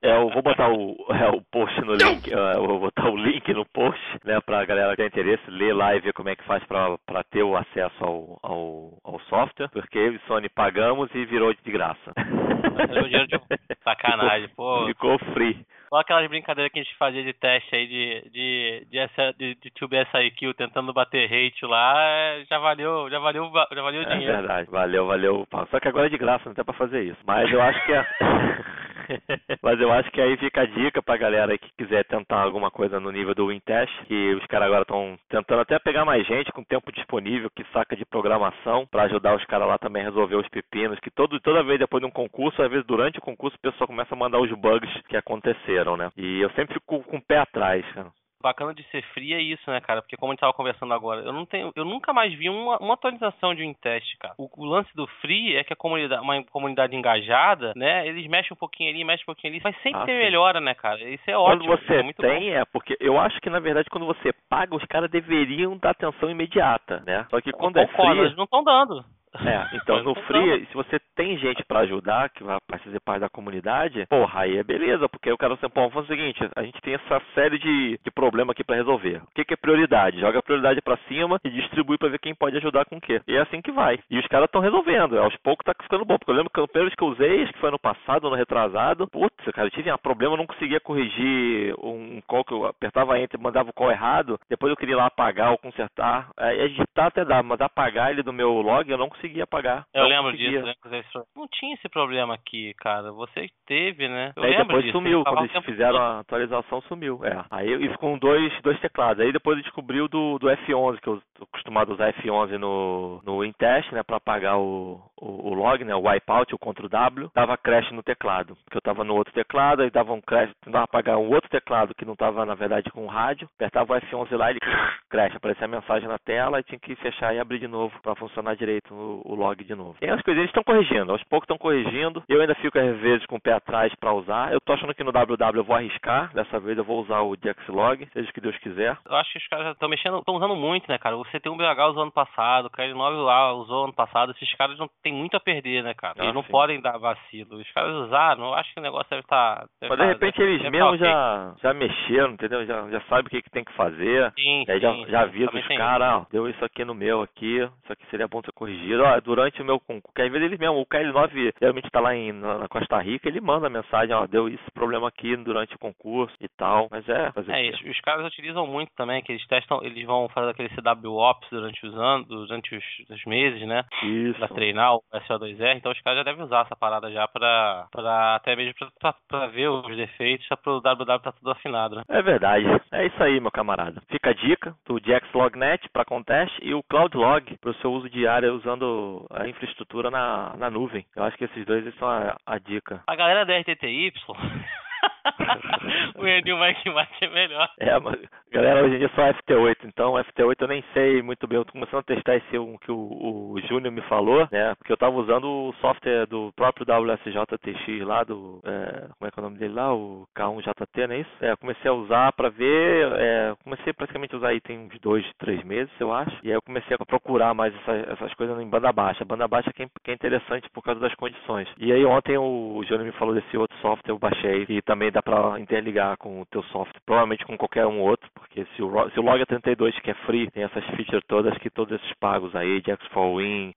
[0.01, 3.17] É, eu vou botar o, é, o post no link, é, eu vou botar o
[3.17, 6.35] link no post, né, pra galera que tem interesse, ler lá e ver como é
[6.35, 10.47] que faz pra, pra ter o acesso ao, ao, ao software, porque eu e Sony
[10.47, 12.13] pagamos e virou de graça.
[13.83, 14.85] Sacanagem, pô.
[14.87, 15.65] Ficou free.
[15.89, 19.55] Olha aquelas brincadeiras que a gente fazia de teste aí de, de, de, essa- de,
[19.55, 24.03] de Tube SIQ tentando bater hate lá, é, já valeu, já valeu, já valeu o
[24.03, 24.33] É dinheiro.
[24.37, 24.69] verdade.
[24.69, 25.47] Valeu, valeu.
[25.71, 27.19] Só que agora é de graça, não tem pra fazer isso.
[27.25, 28.05] Mas eu acho que é.
[29.61, 32.99] Mas eu acho que aí fica a dica pra galera que quiser tentar alguma coisa
[32.99, 36.63] no nível do Wintest, que os caras agora estão tentando até pegar mais gente com
[36.63, 40.47] tempo disponível, que saca de programação, pra ajudar os caras lá também a resolver os
[40.49, 43.61] pepinos, que todo, toda vez depois de um concurso, às vezes durante o concurso, o
[43.61, 46.11] pessoal começa a mandar os bugs que aconteceram, né?
[46.17, 48.11] E eu sempre fico com o pé atrás, cara.
[48.41, 50.01] Bacana de ser free é isso, né, cara?
[50.01, 52.77] Porque como a gente tava conversando agora, eu não tenho, eu nunca mais vi uma,
[52.77, 54.35] uma atualização de um teste, cara.
[54.37, 58.07] O, o lance do free é que a comunidade, uma comunidade engajada, né?
[58.07, 60.21] Eles mexem um pouquinho ali, mexem um pouquinho ali, mas sempre Ah, tem sim.
[60.23, 61.01] melhora, né, cara?
[61.09, 61.77] Isso é Quando ótimo.
[61.77, 62.27] você é muito bom.
[62.27, 65.91] tem, é porque eu acho que na verdade quando você paga, os caras deveriam dar
[65.91, 67.25] atenção imediata, né?
[67.31, 69.03] Só que quando é Concordo, free, eles não estão dando.
[69.45, 73.29] É, então no Free, se você tem gente pra ajudar, que vai fazer parte da
[73.29, 76.81] comunidade, porra, aí é beleza, porque o cara assim, pô, fazer o seguinte, a gente
[76.81, 79.21] tem essa série de, de problema aqui pra resolver.
[79.23, 80.19] O que, que é prioridade?
[80.19, 83.21] Joga a prioridade pra cima e distribui pra ver quem pode ajudar com o quê.
[83.27, 83.99] E é assim que vai.
[84.09, 86.67] E os caras estão resolvendo, aos poucos tá ficando bom, porque eu lembro que o
[86.67, 89.91] primeiro que eu usei, acho que foi ano passado, ano retrasado, putz, cara, eu tive
[89.91, 93.91] um problema, eu não conseguia corrigir um call que eu apertava enter, mandava o call
[93.91, 98.11] errado, depois eu queria ir lá apagar ou consertar, aí editar até dá, mas apagar
[98.11, 99.85] ele do meu log eu não conseguia apagar.
[99.93, 100.49] Eu Não lembro conseguia.
[100.61, 103.11] disso, lembro esse- Não tinha esse problema aqui, cara.
[103.11, 104.31] Você teve, né?
[104.35, 104.97] Eu Aí depois disso.
[104.97, 107.19] sumiu, quando eles fizeram a atualização sumiu.
[107.23, 107.43] É.
[107.51, 109.23] Aí eu- e com dois, dois teclados.
[109.23, 113.43] Aí depois descobriu do, do F11, que eu tô acostumado a usar F11 no, no
[113.43, 117.57] Intest, né, pra apagar o, o, o log, né, o wipeout, o Ctrl W, dava
[117.57, 118.55] crash no teclado.
[118.65, 121.93] Porque eu tava no outro teclado, aí dava um crash, tentava apagar um outro teclado
[121.95, 124.59] que não tava, na verdade, com o rádio, apertava o F11 lá e ele
[125.09, 128.15] crash, aparecia a mensagem na tela e tinha que fechar e abrir de novo pra
[128.15, 129.95] funcionar direito o, o log de novo.
[130.01, 132.23] E as coisas eles estão corrigindo, aos poucos estão corrigindo.
[132.27, 134.51] Eu ainda fico às vezes com o pé atrás pra usar.
[134.53, 137.35] Eu tô achando que no WW eu vou arriscar, dessa vez eu vou usar o
[137.35, 138.97] Dexlog, seja o que Deus quiser.
[139.07, 141.17] Eu acho que os caras estão mexendo, estão usando muito, né, cara?
[141.17, 144.31] O CT1BH usou ano passado, o KL9 lá usou ano passado.
[144.31, 146.15] Esses caras não tem muito a perder, né, cara?
[146.17, 146.51] Eles Ah, não sim.
[146.51, 147.57] podem dar vacilo.
[147.57, 149.65] Os caras usaram, eu acho que o negócio deve estar.
[149.81, 152.65] Mas de repente eles mesmos já, já mexeram, entendeu?
[152.65, 154.31] Já, já sabem o que, que tem que fazer.
[154.35, 155.25] Sim, aí já, sim, já sim.
[155.29, 158.41] avisa os tem caras, ó, deu isso aqui no meu aqui, isso aqui seria bom
[158.41, 158.96] ser corrigido.
[159.03, 162.15] Ó, durante o meu concurso, que às vezes eles mesmo, o KL9 geralmente tá lá
[162.15, 165.79] em, na, Costa Rica, ele manda a mensagem, ó, deu esse problema aqui durante o
[165.79, 166.87] concurso e tal.
[166.91, 170.51] Mas é, É, os, os caras utilizam muito também, que eles testam, eles vão fazer
[170.51, 173.83] aquele CWOps durante os anos, durante os, os meses, né?
[174.03, 174.39] Isso.
[174.39, 178.35] Pra treinar o SO2R, então os caras já devem usar essa parada já pra, pra
[178.35, 182.03] até mesmo pra, pra, pra ver os defeitos, já pro WW tá tudo afinado, né?
[182.09, 182.65] É verdade.
[182.91, 184.01] É isso aí, meu camarada.
[184.09, 188.55] Fica a dica do JaxLogNet para contest e o CloudLog para o seu uso diário
[188.55, 188.86] usando
[189.31, 191.05] a infraestrutura na, na nuvem.
[191.15, 193.01] Eu acho que esses dois são a, a dica.
[193.07, 194.13] A galera da RTTY
[196.15, 197.69] o Enil Mike Mike é melhor.
[197.79, 198.19] É, mas
[198.51, 201.57] galera, hoje em dia só FT8, então FT8 eu nem sei muito bem.
[201.57, 204.75] Eu tô começando a testar esse um que o, o Júnior me falou, né?
[204.75, 208.61] Porque eu tava usando o software do próprio WSJTX lá, do.
[208.65, 209.93] É, como é que é o nome dele lá?
[209.93, 211.31] O K1JT, não é isso?
[211.41, 213.11] É, comecei a usar pra ver.
[213.13, 216.35] É, comecei praticamente a usar aí tem uns dois, três meses, eu acho.
[216.43, 219.25] E aí eu comecei a procurar mais essas, essas coisas em banda baixa.
[219.25, 221.67] Banda baixa que é, que é interessante por causa das condições.
[221.77, 225.21] E aí ontem o Júnior me falou desse outro software, eu baixei, e também dá
[225.21, 229.19] pra interligar com o teu software, provavelmente com qualquer um outro, porque se o, se
[229.19, 232.81] o Log 32 que é free, tem essas features todas que todos esses pagos aí,
[232.81, 233.73] de X4Win,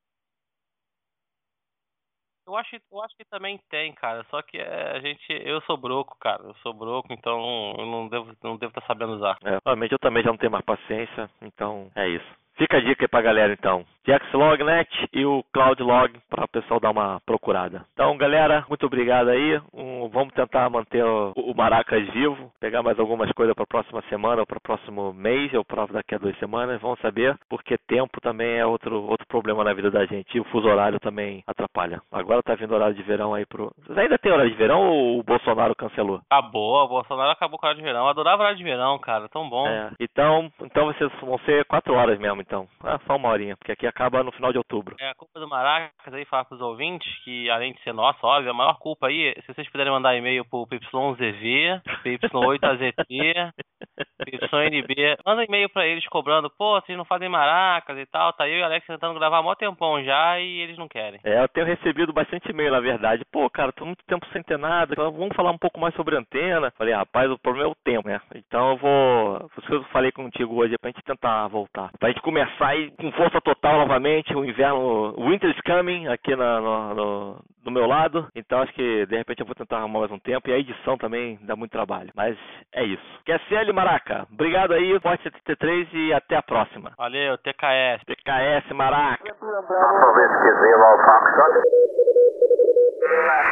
[2.47, 4.27] Eu acho, eu acho que também tem, cara.
[4.29, 5.25] Só que é, a gente.
[5.31, 6.43] Eu sou broco, cara.
[6.43, 9.39] Eu sou broco, então eu não devo não devo estar sabendo usar.
[9.45, 12.27] É, realmente eu também já não tenho mais paciência, então é isso.
[12.57, 13.87] Fica a dica aí pra galera então.
[14.11, 17.85] JaxLogNet e o CloudLog para o pessoal dar uma procurada.
[17.93, 19.61] Então, galera, muito obrigado aí.
[19.73, 24.03] Um, vamos tentar manter o, o, Maracas vivo, pegar mais algumas coisas para a próxima
[24.09, 26.81] semana ou para o próximo mês ou para daqui a duas semanas.
[26.81, 30.37] Vamos saber, porque tempo também é outro, outro problema na vida da gente.
[30.37, 32.03] E o fuso horário também atrapalha.
[32.11, 33.71] Agora tá vindo horário de verão aí pro.
[33.85, 36.21] Vocês ainda tem horário de verão ou o Bolsonaro cancelou?
[36.29, 38.07] Acabou, o Bolsonaro acabou com o horário de verão.
[38.07, 39.29] Eu adorava horário de verão, cara.
[39.29, 39.69] Tão bom.
[39.69, 42.67] É, então, então vocês vão ser quatro horas mesmo, então.
[42.83, 44.97] Ah, só uma horinha, porque aqui acaba no final de outubro.
[44.99, 48.51] É, a culpa do Maracas aí, falar pros ouvintes, que além de ser nossa, óbvio,
[48.51, 53.53] a maior culpa aí, se vocês puderem mandar e-mail pro PY11V, PY8AZT,
[54.51, 58.59] PYNB, manda e-mail pra eles cobrando, pô, vocês não fazem Maracas e tal, tá eu
[58.59, 61.21] e o Alex tentando gravar mó tempão já e eles não querem.
[61.25, 63.25] É, eu tenho recebido bastante e-mail, na verdade.
[63.31, 66.71] Pô, cara, tô muito tempo sem ter nada, vamos falar um pouco mais sobre antena.
[66.77, 68.21] Falei, rapaz, o problema é o tempo, né?
[68.35, 71.91] Então eu vou, que eu falei contigo hoje, é pra gente tentar voltar.
[71.99, 76.37] Pra gente começar aí com força total novamente, o inverno, o winter is coming aqui
[76.37, 78.29] na, no, no, do meu lado.
[78.35, 80.99] Então acho que de repente eu vou tentar arrumar mais um tempo e a edição
[80.99, 82.11] também dá muito trabalho.
[82.15, 82.37] Mas
[82.75, 83.03] é isso.
[83.25, 86.93] QSL Maraca, obrigado aí, Forte 73 e até a próxima.
[86.99, 88.05] Valeu, TKS.
[88.05, 89.25] TKS Maraca.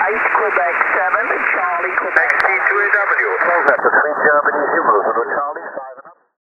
[0.09, 2.29] Ice Quebec 7, Charlie Quebec.
[2.29, 3.67] XT2AW.
[3.67, 5.05] That's the three Germany, you move,
[5.35, 5.48] Charlie.